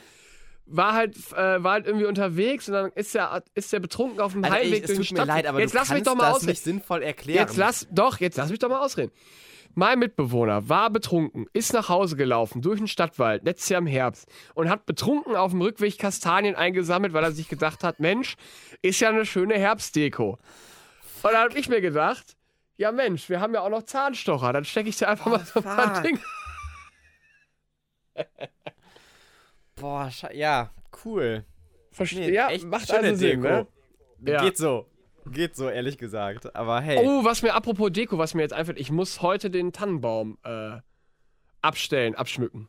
war 0.65 0.93
halt, 0.93 1.15
äh, 1.33 1.63
war 1.63 1.73
halt 1.73 1.87
irgendwie 1.87 2.05
unterwegs 2.05 2.67
und 2.67 2.73
dann 2.73 2.91
ist 2.93 3.15
er 3.15 3.43
ist 3.53 3.71
betrunken 3.81 4.21
auf 4.21 4.31
dem 4.33 4.43
Alter, 4.43 4.55
Heimweg 4.57 4.83
es 4.83 4.95
durch 4.95 5.09
den 5.09 5.17
tut 5.17 5.27
mir 5.27 5.33
leid, 5.33 5.45
aber 5.45 5.59
jetzt 5.59 5.73
du 5.73 5.77
lass 5.77 5.89
mich 5.91 6.03
doch 6.03 6.15
mal 6.15 6.23
das 6.27 6.35
ausreden. 6.35 6.49
nicht 6.51 6.63
sinnvoll 6.63 7.03
erklären. 7.03 7.39
Jetzt 7.47 7.57
lass 7.57 7.87
doch, 7.91 8.19
jetzt 8.19 8.37
lass 8.37 8.49
mich 8.49 8.59
doch 8.59 8.69
mal 8.69 8.79
ausreden. 8.79 9.11
Mein 9.75 9.97
Mitbewohner 9.99 10.69
war 10.69 10.91
betrunken, 10.91 11.47
ist 11.51 11.73
nach 11.73 11.89
Hause 11.89 12.15
gelaufen 12.15 12.61
durch 12.61 12.77
den 12.77 12.87
Stadtwald, 12.87 13.43
letztes 13.43 13.69
Jahr 13.69 13.79
im 13.81 13.87
Herbst, 13.87 14.27
und 14.53 14.69
hat 14.69 14.85
betrunken 14.85 15.35
auf 15.35 15.49
dem 15.51 15.61
Rückweg 15.61 15.97
Kastanien 15.97 16.53
eingesammelt, 16.55 17.11
weil 17.13 17.23
er 17.23 17.31
sich 17.31 17.49
gedacht 17.49 17.83
hat, 17.83 17.99
Mensch, 17.99 18.35
ist 18.83 18.99
ja 18.99 19.09
eine 19.09 19.25
schöne 19.25 19.55
Herbstdeko. 19.57 20.37
Und 21.23 21.31
dann 21.33 21.35
habe 21.49 21.57
ich 21.57 21.69
mir 21.69 21.81
gedacht, 21.81 22.35
ja 22.77 22.91
Mensch, 22.91 23.29
wir 23.29 23.39
haben 23.39 23.53
ja 23.53 23.61
auch 23.61 23.69
noch 23.69 23.83
Zahnstocher, 23.83 24.51
dann 24.53 24.65
stecke 24.65 24.89
ich 24.89 24.97
dir 24.97 25.07
einfach 25.09 25.27
mal 25.27 25.39
so 25.45 25.59
ein 25.59 25.63
paar. 25.63 26.01
Dinge. 26.01 26.19
Boah, 29.75 30.09
ja, 30.33 30.71
cool. 31.05 31.45
Verste 31.91 32.15
Nee, 32.19 32.31
ja, 32.33 32.49
echt 32.49 32.65
macht 32.65 32.91
also 32.91 33.15
Sinn, 33.15 33.41
Deko. 33.41 33.53
ne? 33.53 33.67
Ja. 34.25 34.41
Geht 34.43 34.57
so. 34.57 34.87
Geht 35.25 35.55
so, 35.55 35.69
ehrlich 35.69 35.97
gesagt. 35.97 36.55
Aber 36.55 36.81
hey. 36.81 36.99
Oh, 37.05 37.23
was 37.23 37.41
mir 37.41 37.53
apropos 37.53 37.91
Deko, 37.91 38.17
was 38.17 38.33
mir 38.33 38.41
jetzt 38.41 38.53
einfällt, 38.53 38.79
ich 38.79 38.91
muss 38.91 39.21
heute 39.21 39.49
den 39.49 39.71
Tannenbaum 39.71 40.37
äh, 40.43 40.77
abstellen, 41.61 42.15
abschmücken. 42.15 42.67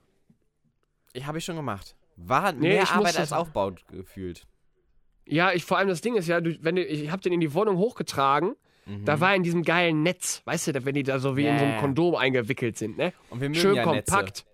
Ich 1.12 1.26
habe 1.26 1.38
ich 1.38 1.44
schon 1.44 1.56
gemacht. 1.56 1.96
War 2.16 2.52
Nee, 2.52 2.68
mehr 2.74 2.90
Arbeit 2.90 3.14
das- 3.14 3.18
als 3.18 3.32
Aufbau 3.32 3.72
gefühlt. 3.90 4.46
Ja, 5.26 5.52
ich 5.52 5.64
vor 5.64 5.78
allem 5.78 5.88
das 5.88 6.00
Ding 6.02 6.16
ist 6.16 6.28
ja, 6.28 6.40
du, 6.40 6.56
wenn 6.62 6.76
du, 6.76 6.84
ich 6.84 7.10
habe 7.10 7.22
den 7.22 7.32
in 7.32 7.40
die 7.40 7.54
Wohnung 7.54 7.76
hochgetragen, 7.78 8.56
Mhm. 8.86 9.04
da 9.04 9.18
war 9.20 9.30
er 9.30 9.36
in 9.36 9.42
diesem 9.42 9.62
geilen 9.62 10.02
Netz, 10.02 10.42
weißt 10.44 10.68
du, 10.68 10.84
wenn 10.84 10.94
die 10.94 11.02
da 11.02 11.18
so 11.18 11.36
wie 11.36 11.46
in 11.46 11.58
so 11.58 11.64
einem. 11.64 11.80
Kondom 11.80 12.14
eingewickelt 12.16 12.76
sind, 12.76 12.96
ne? 12.98 13.12
Und 13.30 13.40
wir 13.40 13.48
mögen 13.48 13.60
Schön 13.60 13.74
ja 13.76 13.82
kompakt. 13.84 14.44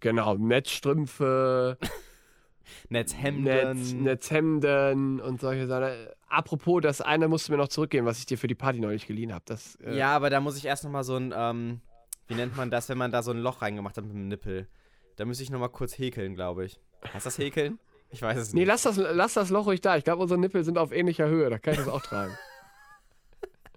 Genau, 0.00 0.34
Netzstrümpfe, 0.36 1.76
Netze. 1.80 1.92
Netzhemden. 2.88 3.44
Netz, 3.44 3.92
Netzhemden 3.92 5.20
und 5.20 5.40
solche 5.40 5.66
Sachen. 5.66 5.90
Apropos, 6.28 6.80
das 6.82 7.00
eine 7.00 7.28
musst 7.28 7.48
du 7.48 7.52
mir 7.52 7.58
noch 7.58 7.68
zurückgeben, 7.68 8.06
was 8.06 8.18
ich 8.18 8.26
dir 8.26 8.36
für 8.38 8.48
die 8.48 8.54
Party 8.54 8.80
neulich 8.80 9.06
geliehen 9.06 9.32
habe. 9.32 9.44
Das, 9.46 9.76
äh, 9.76 9.96
Ja, 9.96 10.14
aber 10.14 10.28
da 10.30 10.40
muss 10.40 10.56
ich 10.58 10.64
erst 10.66 10.84
nochmal 10.84 11.04
so 11.04 11.16
ein, 11.16 11.32
ähm, 11.36 11.80
wie 12.26 12.34
nennt 12.34 12.56
man 12.56 12.70
das, 12.70 12.88
wenn 12.88 12.98
man 12.98 13.10
da 13.10 13.22
so 13.22 13.30
ein 13.30 13.38
Loch 13.38 13.62
reingemacht 13.62 13.96
hat 13.96 14.04
mit 14.04 14.12
dem 14.14 14.28
Nippel? 14.28 14.68
Da 15.16 15.24
müsste 15.24 15.42
ich 15.42 15.50
nochmal 15.50 15.70
kurz 15.70 15.96
häkeln, 15.98 16.34
glaube 16.34 16.64
ich. 16.66 16.78
Heißt 17.12 17.26
das 17.26 17.38
häkeln? 17.38 17.78
Ich 18.10 18.22
weiß 18.22 18.38
es 18.38 18.52
Nee, 18.54 18.60
nicht. 18.60 18.68
lass 18.68 18.82
das, 18.82 18.96
lass 18.96 19.34
das 19.34 19.50
Loch 19.50 19.66
ruhig 19.66 19.80
da. 19.80 19.96
Ich 19.96 20.04
glaube, 20.04 20.22
unsere 20.22 20.38
Nippel 20.38 20.64
sind 20.64 20.78
auf 20.78 20.92
ähnlicher 20.92 21.26
Höhe. 21.28 21.50
Da 21.50 21.58
kann 21.58 21.74
ich 21.74 21.80
das 21.80 21.88
auch 21.88 22.02
tragen. 22.02 22.32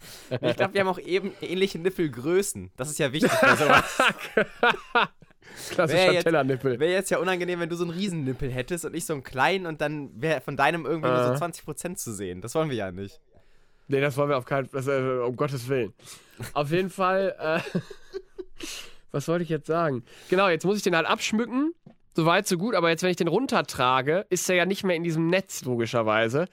Ich 0.41 0.55
glaube, 0.55 0.73
wir 0.73 0.81
haben 0.81 0.87
auch 0.87 0.99
eben 0.99 1.33
ähnliche 1.41 1.79
Nippelgrößen. 1.79 2.71
Das 2.77 2.89
ist 2.89 2.99
ja 2.99 3.11
wichtig 3.11 3.31
bei 3.41 3.55
sowas. 3.55 3.99
Wär 4.35 4.45
Klassischer 5.71 6.13
jetzt- 6.13 6.23
Tellernippel. 6.23 6.79
Wäre 6.79 6.91
jetzt 6.93 7.11
ja 7.11 7.17
unangenehm, 7.19 7.59
wenn 7.59 7.69
du 7.69 7.75
so 7.75 7.83
einen 7.83 7.91
Riesennippel 7.93 8.49
hättest 8.51 8.85
und 8.85 8.95
ich 8.95 9.05
so 9.05 9.13
einen 9.13 9.23
kleinen 9.23 9.65
und 9.65 9.81
dann 9.81 10.09
wäre 10.21 10.39
von 10.41 10.55
deinem 10.57 10.85
irgendwie 10.85 11.09
nur 11.09 11.25
so 11.27 11.33
Äh. 11.33 11.47
20% 11.47 11.95
zu 11.97 12.13
sehen. 12.13 12.41
Das 12.41 12.55
wollen 12.55 12.69
wir 12.69 12.77
ja 12.77 12.91
nicht. 12.91 13.19
Nee, 13.87 13.99
das 13.99 14.15
wollen 14.15 14.29
wir 14.29 14.37
auf 14.37 14.45
keinen 14.45 14.67
Fall, 14.67 14.87
äh, 14.87 15.25
um 15.27 15.35
Gottes 15.35 15.67
Willen. 15.67 15.93
Auf 16.53 16.71
jeden 16.71 16.89
Fall, 16.89 17.35
äh, 17.37 17.59
was 19.11 19.27
wollte 19.27 19.43
ich 19.43 19.49
jetzt 19.49 19.67
sagen? 19.67 20.03
Genau, 20.29 20.47
jetzt 20.47 20.63
muss 20.65 20.77
ich 20.77 20.83
den 20.83 20.95
halt 20.95 21.05
abschmücken. 21.07 21.73
So 22.15 22.25
weit, 22.25 22.47
so 22.47 22.57
gut. 22.57 22.75
Aber 22.75 22.89
jetzt, 22.89 23.03
wenn 23.03 23.09
ich 23.09 23.17
den 23.17 23.27
runtertrage, 23.27 24.25
ist 24.29 24.49
er 24.49 24.55
ja 24.55 24.65
nicht 24.65 24.83
mehr 24.83 24.95
in 24.95 25.03
diesem 25.03 25.27
Netz, 25.27 25.63
logischerweise. 25.65 26.47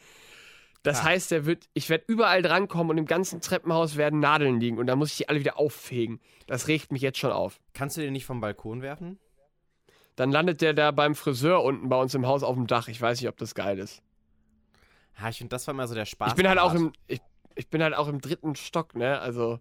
Das 0.82 1.00
Ah. 1.00 1.04
heißt, 1.04 1.30
der 1.32 1.44
wird, 1.44 1.68
ich 1.74 1.88
werde 1.90 2.04
überall 2.06 2.40
drankommen 2.42 2.90
und 2.92 2.98
im 2.98 3.06
ganzen 3.06 3.40
Treppenhaus 3.40 3.96
werden 3.96 4.20
Nadeln 4.20 4.60
liegen 4.60 4.78
und 4.78 4.86
dann 4.86 4.98
muss 4.98 5.10
ich 5.10 5.16
die 5.18 5.28
alle 5.28 5.40
wieder 5.40 5.58
auffegen. 5.58 6.20
Das 6.46 6.68
regt 6.68 6.92
mich 6.92 7.02
jetzt 7.02 7.18
schon 7.18 7.32
auf. 7.32 7.60
Kannst 7.74 7.96
du 7.96 8.00
den 8.00 8.12
nicht 8.12 8.26
vom 8.26 8.40
Balkon 8.40 8.80
werfen? 8.82 9.18
Dann 10.16 10.30
landet 10.32 10.60
der 10.60 10.74
da 10.74 10.90
beim 10.90 11.14
Friseur 11.14 11.62
unten 11.62 11.88
bei 11.88 11.96
uns 12.00 12.14
im 12.14 12.26
Haus 12.26 12.42
auf 12.42 12.54
dem 12.56 12.66
Dach. 12.66 12.88
Ich 12.88 13.00
weiß 13.00 13.20
nicht, 13.20 13.28
ob 13.28 13.36
das 13.36 13.54
geil 13.54 13.78
ist. 13.78 14.02
Ja, 15.20 15.28
ich 15.28 15.38
finde, 15.38 15.50
das 15.50 15.66
war 15.66 15.74
immer 15.74 15.86
so 15.88 15.94
der 15.94 16.06
Spaß. 16.06 16.30
Ich 16.30 16.34
bin 16.36 16.48
halt 16.48 16.58
auch 16.58 16.74
im, 16.74 16.92
ich, 17.08 17.20
ich 17.56 17.68
bin 17.68 17.82
halt 17.82 17.94
auch 17.94 18.08
im 18.08 18.20
dritten 18.20 18.54
Stock, 18.56 18.94
ne? 18.94 19.18
Also. 19.20 19.58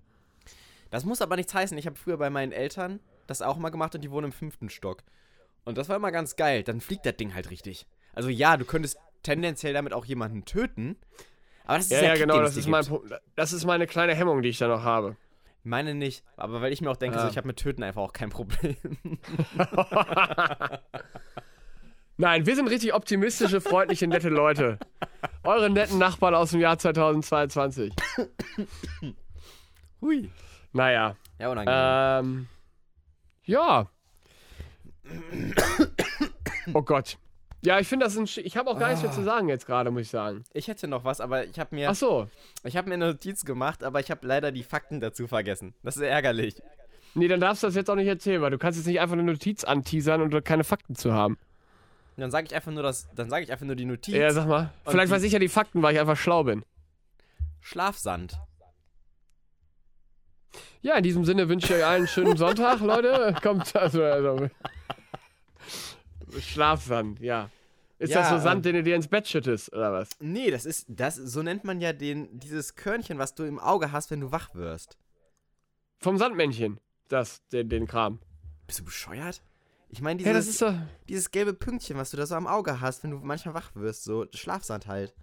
Das 0.89 1.03
muss 1.03 1.21
aber 1.21 1.35
nichts 1.35 1.53
heißen. 1.53 1.77
Ich 1.77 1.85
habe 1.85 1.95
früher 1.97 2.17
bei 2.17 2.29
meinen 2.29 2.51
Eltern 2.51 2.99
das 3.25 3.41
auch 3.41 3.57
mal 3.57 3.69
gemacht 3.69 3.93
und 3.95 4.01
die 4.01 4.11
wohnen 4.11 4.25
im 4.27 4.31
fünften 4.31 4.69
Stock. 4.69 5.03
Und 5.65 5.77
das 5.77 5.89
war 5.89 5.95
immer 5.97 6.11
ganz 6.11 6.35
geil. 6.37 6.63
Dann 6.63 6.79
fliegt 6.79 7.05
das 7.05 7.17
Ding 7.17 7.33
halt 7.33 7.49
richtig. 7.49 7.85
Also 8.13 8.29
ja, 8.29 8.55
du 8.55 8.65
könntest 8.65 8.97
tendenziell 9.23 9.73
damit 9.73 9.93
auch 9.93 10.05
jemanden 10.05 10.45
töten. 10.45 10.95
Aber 11.65 11.77
das 11.77 11.85
ist 11.87 11.91
Ja, 11.91 12.01
ja, 12.01 12.07
ja, 12.09 12.15
genau, 12.15 12.39
das 12.39 12.55
ist, 12.57 12.67
mein, 12.67 12.85
das 13.35 13.51
ist 13.53 13.65
meine 13.65 13.87
kleine 13.87 14.15
Hemmung, 14.15 14.41
die 14.41 14.49
ich 14.49 14.57
da 14.57 14.67
noch 14.67 14.83
habe. 14.83 15.17
Meine 15.63 15.93
nicht. 15.95 16.23
Aber 16.37 16.61
weil 16.61 16.71
ich 16.71 16.79
mir 16.81 16.89
auch 16.89 16.95
denke, 16.97 17.17
Ja. 17.17 17.23
so, 17.23 17.29
ich 17.29 17.35
habe 17.37 17.47
mit 17.47 17.57
Töten 17.57 17.83
einfach 17.83 18.01
auch 18.01 18.13
kein 18.13 18.29
Problem. 18.29 18.77
Nein, 22.19 22.45
wir 22.47 22.55
sind 22.55 22.67
richtig 22.69 22.93
optimistische, 22.93 23.61
freundliche, 23.61 24.07
nette 24.07 24.29
Leute. 24.29 24.79
Eure 25.43 25.69
netten 25.69 25.99
Nachbarn 25.99 26.33
aus 26.33 26.49
dem 26.51 26.61
Jahr 26.61 26.79
2022. 26.79 27.93
Hui. 30.01 30.31
Naja, 30.73 31.15
Ja, 31.39 31.49
unangenehm. 31.49 32.37
ähm, 32.39 32.47
ja. 33.43 33.87
Oh 36.73 36.81
Gott. 36.81 37.17
Ja, 37.67 37.79
ich 37.79 37.87
finde 37.89 38.05
das 38.05 38.15
ein. 38.17 38.25
Sch- 38.27 38.39
Ich 38.43 38.55
habe 38.55 38.69
auch 38.69 38.79
gar 38.79 38.87
nichts 38.87 39.03
mehr 39.03 39.11
zu 39.11 39.23
sagen 39.23 39.49
jetzt 39.49 39.65
gerade, 39.65 39.91
muss 39.91 40.03
ich 40.03 40.09
sagen. 40.09 40.45
ich 40.53 40.69
hätte 40.69 40.87
noch 40.87 41.03
was, 41.03 41.19
aber 41.19 41.43
ich 41.45 41.59
habe 41.59 41.75
mir, 41.75 41.89
Ach 41.89 41.95
so. 41.95 42.29
ich 42.63 42.77
habe 42.77 42.87
mir 42.87 42.93
eine 42.93 43.07
Notiz 43.07 43.43
gemacht, 43.43 43.83
aber 43.83 43.99
ich 43.99 44.09
habe 44.09 44.25
leider 44.25 44.53
die 44.53 44.63
Fakten 44.63 45.01
dazu 45.01 45.27
vergessen. 45.27 45.73
Das 45.83 45.97
ist 45.97 46.03
ärgerlich. 46.03 46.55
Nee, 47.13 47.27
dann 47.27 47.41
darfst 47.41 47.63
du 47.63 47.67
das 47.67 47.75
jetzt 47.75 47.89
auch 47.89 47.95
nicht 47.95 48.07
erzählen, 48.07 48.41
weil 48.41 48.51
du 48.51 48.57
kannst 48.57 48.79
jetzt 48.79 48.87
nicht 48.87 49.01
einfach 49.01 49.13
eine 49.13 49.23
Notiz 49.23 49.65
anteasern 49.65 50.21
und 50.21 50.45
keine 50.45 50.63
Fakten 50.63 50.95
zu 50.95 51.11
haben. 51.13 51.37
Dann 52.15 52.31
sage 52.31 52.47
ich 52.47 52.55
einfach 52.55 52.71
nur 52.71 52.83
das, 52.83 53.09
dann 53.15 53.29
sage 53.29 53.43
ich 53.43 53.51
einfach 53.51 53.65
nur 53.65 53.75
die 53.75 53.83
Notiz. 53.85 54.15
Ja, 54.15 54.31
sag 54.31 54.47
mal. 54.47 54.71
Vielleicht 54.85 55.11
weiß 55.11 55.23
ich 55.23 55.33
ja 55.33 55.39
die 55.39 55.49
Fakten, 55.49 55.81
weil 55.81 55.93
ich 55.93 55.99
einfach 55.99 56.15
schlau 56.17 56.43
bin. 56.45 56.63
Schlafsand. 57.59 58.39
Ja, 60.81 60.95
in 60.95 61.03
diesem 61.03 61.25
Sinne 61.25 61.49
wünsche 61.49 61.67
ich 61.73 61.79
euch 61.79 61.85
allen 61.85 61.97
einen 61.97 62.07
schönen 62.07 62.37
Sonntag, 62.37 62.79
Leute. 62.79 63.35
Kommt 63.43 63.75
also, 63.75 64.01
also 64.03 64.47
Schlafsand, 66.39 67.19
ja. 67.19 67.49
Ist 67.99 68.11
Ja, 68.11 68.21
das 68.21 68.29
so 68.29 68.37
Sand, 68.37 68.57
ähm, 68.57 68.61
den 68.73 68.75
du 68.75 68.83
dir 68.83 68.95
ins 68.95 69.07
Bett 69.07 69.27
schüttest, 69.27 69.73
oder 69.73 69.91
was? 69.91 70.09
Nee, 70.19 70.51
das 70.51 70.65
ist, 70.65 70.85
das, 70.87 71.15
so 71.15 71.41
nennt 71.41 71.63
man 71.63 71.81
ja 71.81 71.93
den, 71.93 72.39
dieses 72.39 72.75
Körnchen, 72.75 73.17
was 73.17 73.33
du 73.33 73.43
im 73.43 73.59
Auge 73.59 73.91
hast, 73.91 74.11
wenn 74.11 74.19
du 74.21 74.31
wach 74.31 74.53
wirst. 74.53 74.97
Vom 75.99 76.17
Sandmännchen, 76.17 76.79
das, 77.07 77.45
den, 77.47 77.69
den 77.69 77.87
Kram. 77.87 78.19
Bist 78.67 78.79
du 78.79 78.85
bescheuert? 78.85 79.41
Ich 79.89 80.01
meine, 80.01 80.21
Ja, 80.21 80.33
das 80.33 80.45
dieses, 80.45 80.61
ist 80.61 80.61
doch. 80.61 80.75
dieses 81.09 81.31
gelbe 81.31 81.53
Pünktchen, 81.53 81.97
was 81.97 82.11
du 82.11 82.17
da 82.17 82.25
so 82.27 82.35
am 82.35 82.45
Auge 82.45 82.81
hast, 82.81 83.03
wenn 83.03 83.11
du 83.11 83.17
manchmal 83.17 83.55
wach 83.55 83.71
wirst, 83.73 84.03
so 84.03 84.25
Schlafsand 84.33 84.85
halt. 84.85 85.15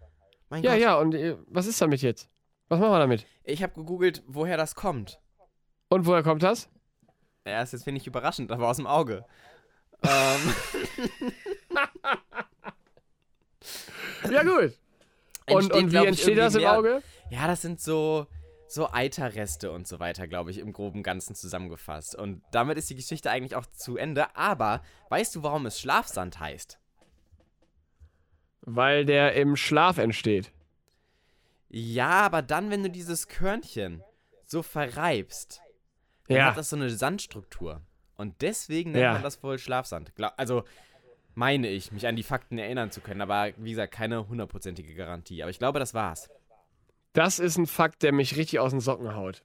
Mein 0.48 0.64
Ja, 0.64 0.72
Gott. 0.72 0.80
ja, 0.80 0.94
und 0.98 1.14
äh, 1.14 1.36
was 1.46 1.66
ist 1.66 1.80
damit 1.80 2.02
jetzt? 2.02 2.28
Was 2.68 2.80
machen 2.80 2.90
wir 2.92 2.98
damit? 2.98 3.26
Ich 3.44 3.62
habe 3.62 3.74
gegoogelt, 3.74 4.22
woher 4.26 4.56
das 4.56 4.74
kommt. 4.74 5.20
Und 5.90 6.06
woher 6.06 6.22
kommt 6.22 6.42
das? 6.42 6.68
Ja, 7.46 7.62
ist 7.62 7.72
jetzt 7.72 7.84
finde 7.84 8.00
ich 8.00 8.06
überraschend, 8.06 8.50
aber 8.50 8.68
aus 8.68 8.78
dem 8.78 8.86
Auge. 8.86 9.24
ähm, 10.02 10.54
Ja, 14.30 14.42
gut. 14.42 14.76
Und, 15.50 15.72
und 15.72 15.92
wie 15.92 15.96
entsteht 16.06 16.38
das 16.38 16.54
im 16.54 16.62
mehr- 16.62 16.78
Auge? 16.78 17.02
Ja, 17.30 17.46
das 17.46 17.62
sind 17.62 17.80
so, 17.80 18.26
so 18.66 18.90
Eiterreste 18.92 19.70
und 19.72 19.86
so 19.86 20.00
weiter, 20.00 20.26
glaube 20.26 20.50
ich, 20.50 20.58
im 20.58 20.72
groben 20.72 21.02
Ganzen 21.02 21.34
zusammengefasst. 21.34 22.14
Und 22.14 22.42
damit 22.50 22.78
ist 22.78 22.88
die 22.90 22.94
Geschichte 22.94 23.30
eigentlich 23.30 23.54
auch 23.56 23.66
zu 23.66 23.96
Ende. 23.96 24.34
Aber 24.36 24.82
weißt 25.10 25.34
du, 25.36 25.42
warum 25.42 25.66
es 25.66 25.78
Schlafsand 25.80 26.40
heißt? 26.40 26.78
Weil 28.62 29.04
der 29.04 29.34
im 29.34 29.56
Schlaf 29.56 29.98
entsteht. 29.98 30.50
Ja, 31.68 32.22
aber 32.22 32.40
dann, 32.42 32.70
wenn 32.70 32.82
du 32.82 32.90
dieses 32.90 33.28
Körnchen 33.28 34.02
so 34.46 34.62
verreibst, 34.62 35.60
dann 36.28 36.36
Ja. 36.38 36.46
hat 36.46 36.56
das 36.56 36.70
so 36.70 36.76
eine 36.76 36.88
Sandstruktur. 36.90 37.82
Und 38.16 38.40
deswegen 38.42 38.92
nennt 38.92 39.02
Ja. 39.02 39.12
man 39.14 39.22
das 39.22 39.42
wohl 39.42 39.58
Schlafsand. 39.58 40.12
Also 40.36 40.64
meine 41.34 41.68
ich, 41.68 41.92
mich 41.92 42.06
an 42.06 42.16
die 42.16 42.22
Fakten 42.22 42.58
erinnern 42.58 42.90
zu 42.90 43.00
können. 43.00 43.20
Aber 43.20 43.50
wie 43.56 43.70
gesagt, 43.70 43.92
keine 43.92 44.28
hundertprozentige 44.28 44.94
Garantie. 44.94 45.42
Aber 45.42 45.50
ich 45.50 45.58
glaube, 45.58 45.78
das 45.78 45.94
war's. 45.94 46.28
Das 47.12 47.38
ist 47.38 47.56
ein 47.58 47.66
Fakt, 47.66 48.02
der 48.02 48.12
mich 48.12 48.36
richtig 48.36 48.58
aus 48.60 48.70
den 48.72 48.80
Socken 48.80 49.14
haut. 49.14 49.42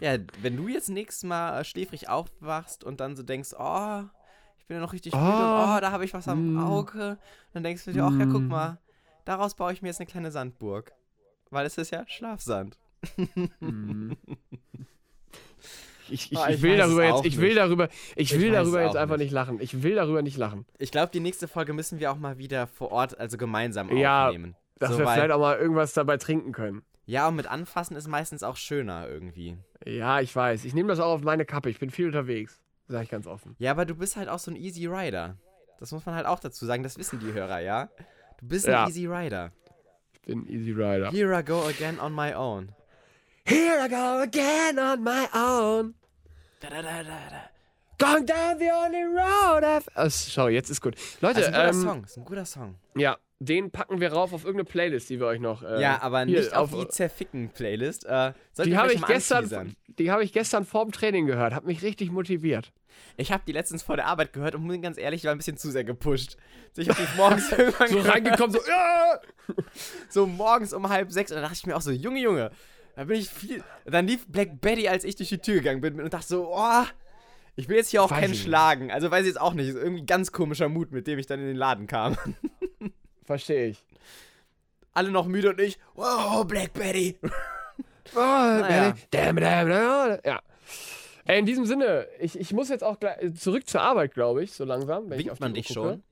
Ja, 0.00 0.16
wenn 0.40 0.56
du 0.56 0.66
jetzt 0.68 0.88
nächstes 0.88 1.24
Mal 1.24 1.60
äh, 1.60 1.64
schläfrig 1.64 2.08
aufwachst 2.08 2.84
und 2.84 3.00
dann 3.00 3.16
so 3.16 3.22
denkst, 3.22 3.50
oh, 3.58 4.02
ich 4.58 4.66
bin 4.66 4.76
ja 4.76 4.80
noch 4.80 4.94
richtig 4.94 5.12
müde 5.14 5.26
und 5.26 5.32
Oh. 5.32 5.74
oh, 5.76 5.80
da 5.80 5.90
habe 5.92 6.04
ich 6.06 6.14
was 6.14 6.26
am 6.28 6.54
Mm. 6.54 6.58
Auge, 6.58 7.18
dann 7.52 7.62
denkst 7.62 7.84
du 7.84 7.92
dir, 7.92 8.04
ach 8.04 8.18
ja, 8.18 8.24
guck 8.24 8.40
Mm. 8.42 8.48
mal, 8.48 8.78
daraus 9.26 9.54
baue 9.54 9.72
ich 9.74 9.82
mir 9.82 9.88
jetzt 9.88 10.00
eine 10.00 10.06
kleine 10.06 10.30
Sandburg. 10.30 10.92
Weil 11.50 11.66
es 11.66 11.76
ist 11.76 11.90
ja 11.90 12.04
Schlafsand. 12.08 12.78
Ich, 16.10 16.32
ich, 16.32 16.38
Ah, 16.38 16.48
ich 16.48 16.56
ich 16.56 16.62
will 16.62 16.76
darüber 16.76 17.04
jetzt, 17.04 17.24
ich 17.24 17.38
will 17.40 17.54
darüber, 17.54 17.88
ich 18.16 18.38
will 18.38 18.52
darüber 18.52 18.82
jetzt 18.82 18.96
einfach 18.96 19.16
nicht. 19.16 19.26
nicht 19.26 19.32
lachen. 19.32 19.58
Ich 19.60 19.82
will 19.82 19.94
darüber 19.94 20.22
nicht 20.22 20.36
lachen. 20.36 20.66
Ich 20.78 20.90
glaube, 20.90 21.10
die 21.12 21.20
nächste 21.20 21.48
Folge 21.48 21.72
müssen 21.72 22.00
wir 22.00 22.10
auch 22.12 22.18
mal 22.18 22.38
wieder 22.38 22.66
vor 22.66 22.92
Ort, 22.92 23.18
also 23.18 23.36
gemeinsam 23.36 23.94
Ja, 23.96 24.26
aufnehmen. 24.28 24.54
Dass 24.78 24.92
so, 24.92 24.98
wir 24.98 25.06
vielleicht 25.08 25.30
auch 25.30 25.38
mal 25.40 25.58
irgendwas 25.58 25.92
dabei 25.92 26.16
trinken 26.16 26.52
können. 26.52 26.82
ja, 27.06 27.28
und 27.28 27.36
mit 27.36 27.46
Anfassen 27.46 27.96
ist 27.96 28.08
meistens 28.08 28.42
auch 28.42 28.56
schöner 28.56 29.08
irgendwie. 29.08 29.56
Ja, 29.84 30.20
ich 30.20 30.34
weiß. 30.34 30.64
Ich 30.64 30.74
nehme 30.74 30.88
das 30.88 31.00
auch 31.00 31.12
auf 31.14 31.22
meine 31.22 31.44
Kappe. 31.44 31.70
Ich 31.70 31.78
bin 31.78 31.90
viel 31.90 32.06
unterwegs. 32.06 32.60
Sag 32.88 33.02
ich 33.04 33.10
ganz 33.10 33.26
offen. 33.26 33.54
Ja, 33.58 33.70
aber 33.70 33.84
du 33.84 33.94
bist 33.94 34.16
halt 34.16 34.28
auch 34.28 34.38
so 34.38 34.50
ein 34.50 34.56
Easy 34.56 34.86
Rider. 34.86 35.36
Das 35.78 35.92
muss 35.92 36.04
man 36.06 36.14
halt 36.14 36.26
auch 36.26 36.40
dazu 36.40 36.66
sagen, 36.66 36.82
das 36.82 36.98
wissen 36.98 37.20
die 37.20 37.32
Hörer, 37.32 37.60
ja? 37.60 37.88
Du 38.40 38.48
bist 38.48 38.66
ein 38.66 38.72
Ja. 38.72 38.86
Easy 38.88 39.06
Rider. 39.06 39.52
Ich 40.12 40.20
bin 40.22 40.46
Easy 40.48 40.72
Rider. 40.72 41.10
Here 41.10 41.38
I 41.38 41.42
go 41.44 41.62
again 41.66 41.98
on 42.00 42.12
my 42.14 42.34
own. 42.34 42.72
Here 43.46 43.78
I 43.84 43.88
go 43.88 44.20
again 44.22 44.78
on 44.78 45.02
my 45.02 45.26
own. 45.34 45.94
Going 47.98 48.24
down 48.26 48.58
the 48.58 48.70
only 48.70 49.02
road 49.04 49.62
I've... 49.62 49.86
Oh, 49.96 50.08
sorry, 50.08 50.54
jetzt 50.54 50.70
ist 50.70 50.80
gut. 50.80 50.94
Leute, 51.20 51.40
Das 51.40 51.48
ist 51.48 51.54
ein 51.54 51.54
guter 51.54 51.68
ähm, 51.68 51.82
Song, 51.82 52.04
ist 52.04 52.16
ein 52.16 52.24
guter 52.24 52.44
Song. 52.46 52.74
ja, 52.96 53.18
den 53.40 53.70
packen 53.70 54.00
wir 54.00 54.12
rauf 54.12 54.32
auf 54.32 54.44
irgendeine 54.44 54.64
Playlist, 54.64 55.08
die 55.10 55.18
wir 55.20 55.26
euch 55.26 55.40
noch... 55.40 55.62
Äh, 55.62 55.80
ja, 55.82 56.00
aber 56.02 56.24
hier 56.24 56.40
nicht 56.40 56.54
auf 56.54 56.70
die 56.72 56.88
Zerficken-Playlist. 56.88 58.04
Äh, 58.06 58.32
Die 58.64 58.76
habe 58.76 58.92
ich 58.92 59.04
gestern, 59.04 59.44
anteasern. 59.44 59.74
die 59.98 60.10
habe 60.10 60.24
ich 60.24 60.32
gestern 60.32 60.64
vorm 60.64 60.92
Training 60.92 61.26
gehört. 61.26 61.52
Hat 61.54 61.64
mich 61.64 61.82
richtig 61.82 62.10
motiviert. 62.10 62.72
Ich 63.16 63.32
habe 63.32 63.42
die 63.46 63.52
letztens 63.52 63.82
vor 63.82 63.96
der 63.96 64.06
Arbeit 64.06 64.32
gehört 64.32 64.54
und 64.54 64.66
bin 64.66 64.82
ganz 64.82 64.98
ehrlich, 64.98 65.22
ich 65.22 65.24
war 65.26 65.32
ein 65.32 65.38
bisschen 65.38 65.56
zu 65.56 65.70
sehr 65.70 65.84
gepusht. 65.84 66.36
So, 66.72 66.82
ich 66.82 66.88
habe 66.88 67.00
mich 67.00 67.14
morgens 67.16 67.52
irgendwann 67.56 67.88
So 67.88 68.00
reingekommen, 68.00 68.52
so, 68.52 68.60
so 70.08 70.26
morgens 70.26 70.72
um 70.72 70.88
halb 70.88 71.10
sechs 71.12 71.30
und 71.30 71.36
da 71.36 71.42
dachte 71.42 71.54
ich 71.54 71.66
mir 71.66 71.76
auch 71.76 71.80
so, 71.82 71.90
Junge, 71.90 72.20
Junge, 72.20 72.50
da 72.96 73.04
bin 73.04 73.18
ich 73.18 73.28
viel. 73.28 73.62
Dann 73.84 74.06
lief 74.06 74.26
Black 74.28 74.60
Betty, 74.60 74.88
als 74.88 75.04
ich 75.04 75.16
durch 75.16 75.28
die 75.28 75.38
Tür 75.38 75.54
gegangen 75.56 75.80
bin 75.80 76.00
und 76.00 76.12
dachte 76.12 76.26
so, 76.26 76.50
oh, 76.54 76.84
ich 77.56 77.68
will 77.68 77.76
jetzt 77.76 77.90
hier 77.90 78.02
auch 78.02 78.10
Weiß 78.10 78.20
keinen 78.20 78.32
ich 78.32 78.42
schlagen. 78.42 78.90
Also 78.90 79.10
weiß 79.10 79.22
ich 79.22 79.28
jetzt 79.28 79.40
auch 79.40 79.54
nicht. 79.54 79.68
Ist 79.68 79.76
irgendwie 79.76 80.02
ein 80.02 80.06
ganz 80.06 80.32
komischer 80.32 80.68
Mut, 80.68 80.92
mit 80.92 81.06
dem 81.06 81.18
ich 81.18 81.26
dann 81.26 81.40
in 81.40 81.46
den 81.46 81.56
Laden 81.56 81.86
kam. 81.86 82.16
Verstehe 83.24 83.66
ich. 83.68 83.84
Alle 84.92 85.10
noch 85.10 85.26
müde 85.26 85.50
und 85.50 85.60
ich, 85.60 85.78
wow, 85.94 86.44
Black 86.46 86.72
Betty. 86.72 87.16
Oh, 87.22 87.28
Naja. 88.16 88.94
damn, 89.10 89.36
damn, 89.36 89.68
damn. 89.68 90.18
Ja. 90.24 90.40
Ey, 91.26 91.38
in 91.38 91.46
diesem 91.46 91.64
Sinne, 91.64 92.08
ich, 92.18 92.38
ich 92.38 92.52
muss 92.52 92.70
jetzt 92.70 92.82
auch 92.82 92.98
gleich, 92.98 93.34
zurück 93.36 93.68
zur 93.68 93.82
Arbeit, 93.82 94.14
glaube 94.14 94.42
ich, 94.42 94.52
so 94.52 94.64
langsam. 94.64 95.04
Wenn 95.10 95.20
ich 95.20 95.26
Winkt 95.26 95.32
auf 95.32 95.38
die 95.38 95.42
man 95.44 95.54
dich 95.54 95.68
gucke. 95.68 95.80
schon? 95.80 96.02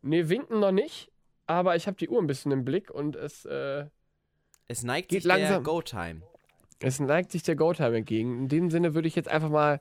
Nee, 0.00 0.28
winken 0.28 0.60
noch 0.60 0.72
nicht. 0.72 1.10
Aber 1.46 1.76
ich 1.76 1.86
habe 1.86 1.96
die 1.96 2.08
Uhr 2.08 2.20
ein 2.20 2.26
bisschen 2.26 2.52
im 2.52 2.64
Blick 2.64 2.90
und 2.90 3.16
es, 3.16 3.44
äh, 3.44 3.86
Es 4.68 4.82
neigt 4.82 5.08
Geht 5.08 5.22
sich 5.22 5.30
der 5.32 5.38
langsam. 5.40 5.64
Go-Time. 5.64 6.22
es 6.80 7.00
neigt 7.00 7.32
sich 7.32 7.42
der 7.42 7.56
Go-Time 7.56 7.96
entgegen. 7.96 8.38
In 8.42 8.48
dem 8.48 8.70
Sinne 8.70 8.94
würde 8.94 9.08
ich 9.08 9.16
jetzt 9.16 9.28
einfach 9.28 9.48
mal 9.50 9.80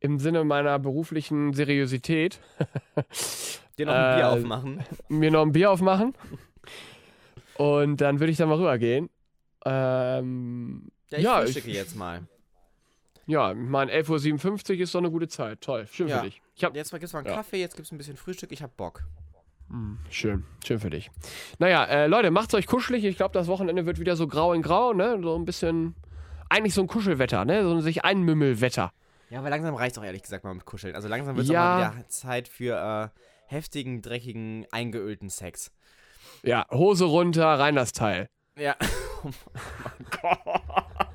im 0.00 0.18
Sinne 0.18 0.44
meiner 0.44 0.78
beruflichen 0.78 1.52
Seriosität 1.52 2.40
Dir 3.78 3.86
noch 3.86 3.92
ein 3.94 4.16
Bier 4.16 4.24
Äh, 4.24 4.28
aufmachen. 4.28 4.84
mir 5.08 5.30
noch 5.30 5.42
ein 5.42 5.52
Bier 5.52 5.70
aufmachen. 5.70 6.14
Und 7.58 8.00
dann 8.00 8.20
würde 8.20 8.30
ich 8.32 8.38
da 8.38 8.46
mal 8.46 8.56
rübergehen. 8.58 9.10
Ähm, 9.64 10.88
Ja, 11.10 11.18
ich 11.18 11.24
ja, 11.24 11.40
frühstücke 11.42 11.68
ich- 11.70 11.76
jetzt 11.76 11.96
mal. 11.96 12.22
ja, 13.26 13.52
ich 13.52 13.56
meine, 13.58 13.92
11.57 13.92 14.76
Uhr 14.76 14.80
ist 14.82 14.94
doch 14.94 15.00
eine 15.00 15.10
gute 15.10 15.28
Zeit. 15.28 15.60
Toll, 15.60 15.86
schön 15.90 16.08
Ja. 16.08 16.18
für 16.18 16.24
dich. 16.26 16.40
Ich 16.54 16.64
hab, 16.64 16.74
Jetzt 16.74 16.90
gibt's 16.90 17.12
mal 17.12 17.18
einen 17.20 17.28
Ja. 17.28 17.34
Kaffee, 17.34 17.58
jetzt 17.60 17.76
gibt's 17.76 17.92
ein 17.92 17.98
bisschen 17.98 18.16
Frühstück. 18.16 18.52
Ich 18.52 18.62
hab 18.62 18.76
Bock. 18.76 19.02
Schön, 20.10 20.44
schön 20.64 20.78
für 20.78 20.90
dich. 20.90 21.10
Naja, 21.58 21.84
äh, 21.84 22.06
Leute, 22.06 22.30
macht's 22.30 22.54
euch 22.54 22.66
kuschelig. 22.66 23.04
Ich 23.04 23.16
glaube, 23.16 23.34
das 23.34 23.48
Wochenende 23.48 23.84
wird 23.84 23.98
wieder 23.98 24.16
so 24.16 24.28
grau 24.28 24.52
in 24.52 24.62
grau, 24.62 24.92
ne? 24.92 25.18
So 25.22 25.36
ein 25.36 25.44
bisschen, 25.44 25.94
eigentlich 26.48 26.72
so 26.74 26.82
ein 26.82 26.86
Kuschelwetter, 26.86 27.44
ne? 27.44 27.64
So 27.64 27.72
ein 27.74 27.82
sich 27.82 28.04
einmümmelwetter. 28.04 28.92
Ja, 29.28 29.40
aber 29.40 29.50
langsam 29.50 29.74
reicht 29.74 29.98
auch 29.98 30.04
ehrlich 30.04 30.22
gesagt 30.22 30.44
mal 30.44 30.54
mit 30.54 30.64
Kuscheln. 30.64 30.94
Also 30.94 31.08
langsam 31.08 31.34
wird 31.36 31.46
es 31.46 31.52
Ja. 31.52 31.78
auch 31.78 31.80
mal 31.90 31.96
wieder 31.96 32.08
Zeit 32.08 32.46
für 32.46 33.12
äh, 33.16 33.20
heftigen, 33.52 34.02
dreckigen, 34.02 34.66
eingeölten 34.70 35.30
Sex. 35.30 35.72
Ja, 36.44 36.66
Hose 36.70 37.04
runter, 37.06 37.46
rein 37.58 37.74
das 37.74 37.92
Teil. 37.92 38.28
Ja. 38.58 38.76
Oh 39.24 39.30
mein 39.82 40.06
Gott. 40.20 41.08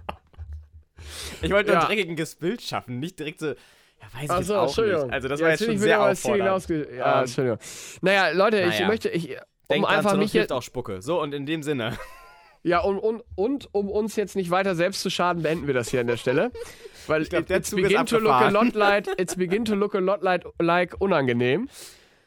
Ich 1.41 1.51
wollte 1.51 1.71
nur 1.71 1.79
Ja. 1.79 1.87
ein 1.87 1.95
dreckiges 1.95 2.35
Bild 2.35 2.61
schaffen, 2.61 2.99
nicht 2.99 3.17
direkt 3.19 3.39
so. 3.39 3.53
Ja, 4.01 4.07
weiß 4.13 4.23
ich 4.23 4.29
Ach 4.31 4.37
jetzt 4.39 4.47
so, 4.47 4.57
auch 4.57 4.63
Entschuldigung. 4.67 5.03
nicht. 5.05 5.13
Also 5.13 5.27
das 5.27 5.39
Ja, 5.39 5.43
war 5.45 5.51
jetzt 5.51 5.63
schon 5.65 5.73
ich 5.75 5.79
sehr 5.79 6.01
auffordernd. 6.03 6.69
Ja, 6.69 7.13
Ähm, 7.17 7.19
Entschuldigung. 7.23 7.59
Naja, 8.01 8.29
Leute, 8.31 8.59
ich 8.61 8.65
naja. 8.67 8.87
möchte, 8.87 9.09
ich, 9.09 9.29
um 9.29 9.35
Denkt 9.69 9.87
dran, 9.87 9.95
einfach 9.97 10.11
Not 10.13 10.19
mich 10.21 10.33
jetzt, 10.33 10.51
auch 10.51 10.61
Spucke. 10.63 11.01
So, 11.01 11.21
und 11.21 11.33
in 11.33 11.45
dem 11.45 11.63
Sinne. 11.63 11.97
ja, 12.63 12.79
und, 12.79 12.97
und, 12.99 13.23
und 13.35 13.69
um 13.73 13.89
uns 13.89 14.15
jetzt 14.15 14.35
nicht 14.35 14.49
weiter 14.51 14.75
selbst 14.75 15.01
zu 15.01 15.09
schaden, 15.09 15.43
beenden 15.43 15.67
wir 15.67 15.73
das 15.73 15.89
hier 15.89 16.01
an 16.01 16.07
der 16.07 16.17
Stelle. 16.17 16.51
Weil 17.07 17.25
glaub, 17.25 17.45
der 17.47 17.57
it's 17.57 17.71
begin 17.71 18.05
to 18.05 18.17
look 18.19 18.33
a 18.33 18.49
lot 18.49 18.73
like, 18.73 19.07
it's 19.19 19.35
begin 19.35 19.65
to 19.65 19.75
look 19.75 19.95
a 19.95 19.99
lot 19.99 20.21
like, 20.21 20.45
like 20.59 20.95
unangenehm. 20.99 21.67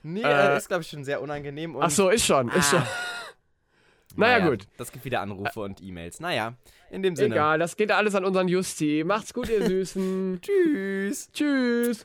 Nee, 0.03 0.23
Äh, 0.23 0.57
ist, 0.57 0.69
glaube 0.69 0.83
ich, 0.83 0.89
schon 0.91 1.05
sehr 1.05 1.23
unangenehm. 1.23 1.75
Und 1.77 1.83
Ach 1.83 1.91
so, 1.91 2.11
ist 2.11 2.27
schon, 2.27 2.49
ist 2.51 2.71
schon. 2.71 2.83
Ah. 4.17 4.21
Naja, 4.21 4.49
gut. 4.49 4.69
Das 4.77 4.93
gibt 4.93 5.05
wieder 5.05 5.21
Anrufe 5.23 5.59
und 5.59 5.83
E-Mails. 5.83 6.21
Naja, 6.21 6.55
in 6.95 7.03
dem 7.03 7.17
Sinne. 7.17 7.35
Egal, 7.35 7.59
das 7.59 7.77
geht 7.77 7.91
alles 7.91 8.15
an 8.15 8.25
unseren 8.25 8.49
Justi. 8.49 9.03
Macht's 9.05 9.35
gut, 9.35 9.49
ihr 9.49 9.63
Süßen. 9.67 10.41
Tschüss. 10.41 11.29
Tschüss. 11.33 12.05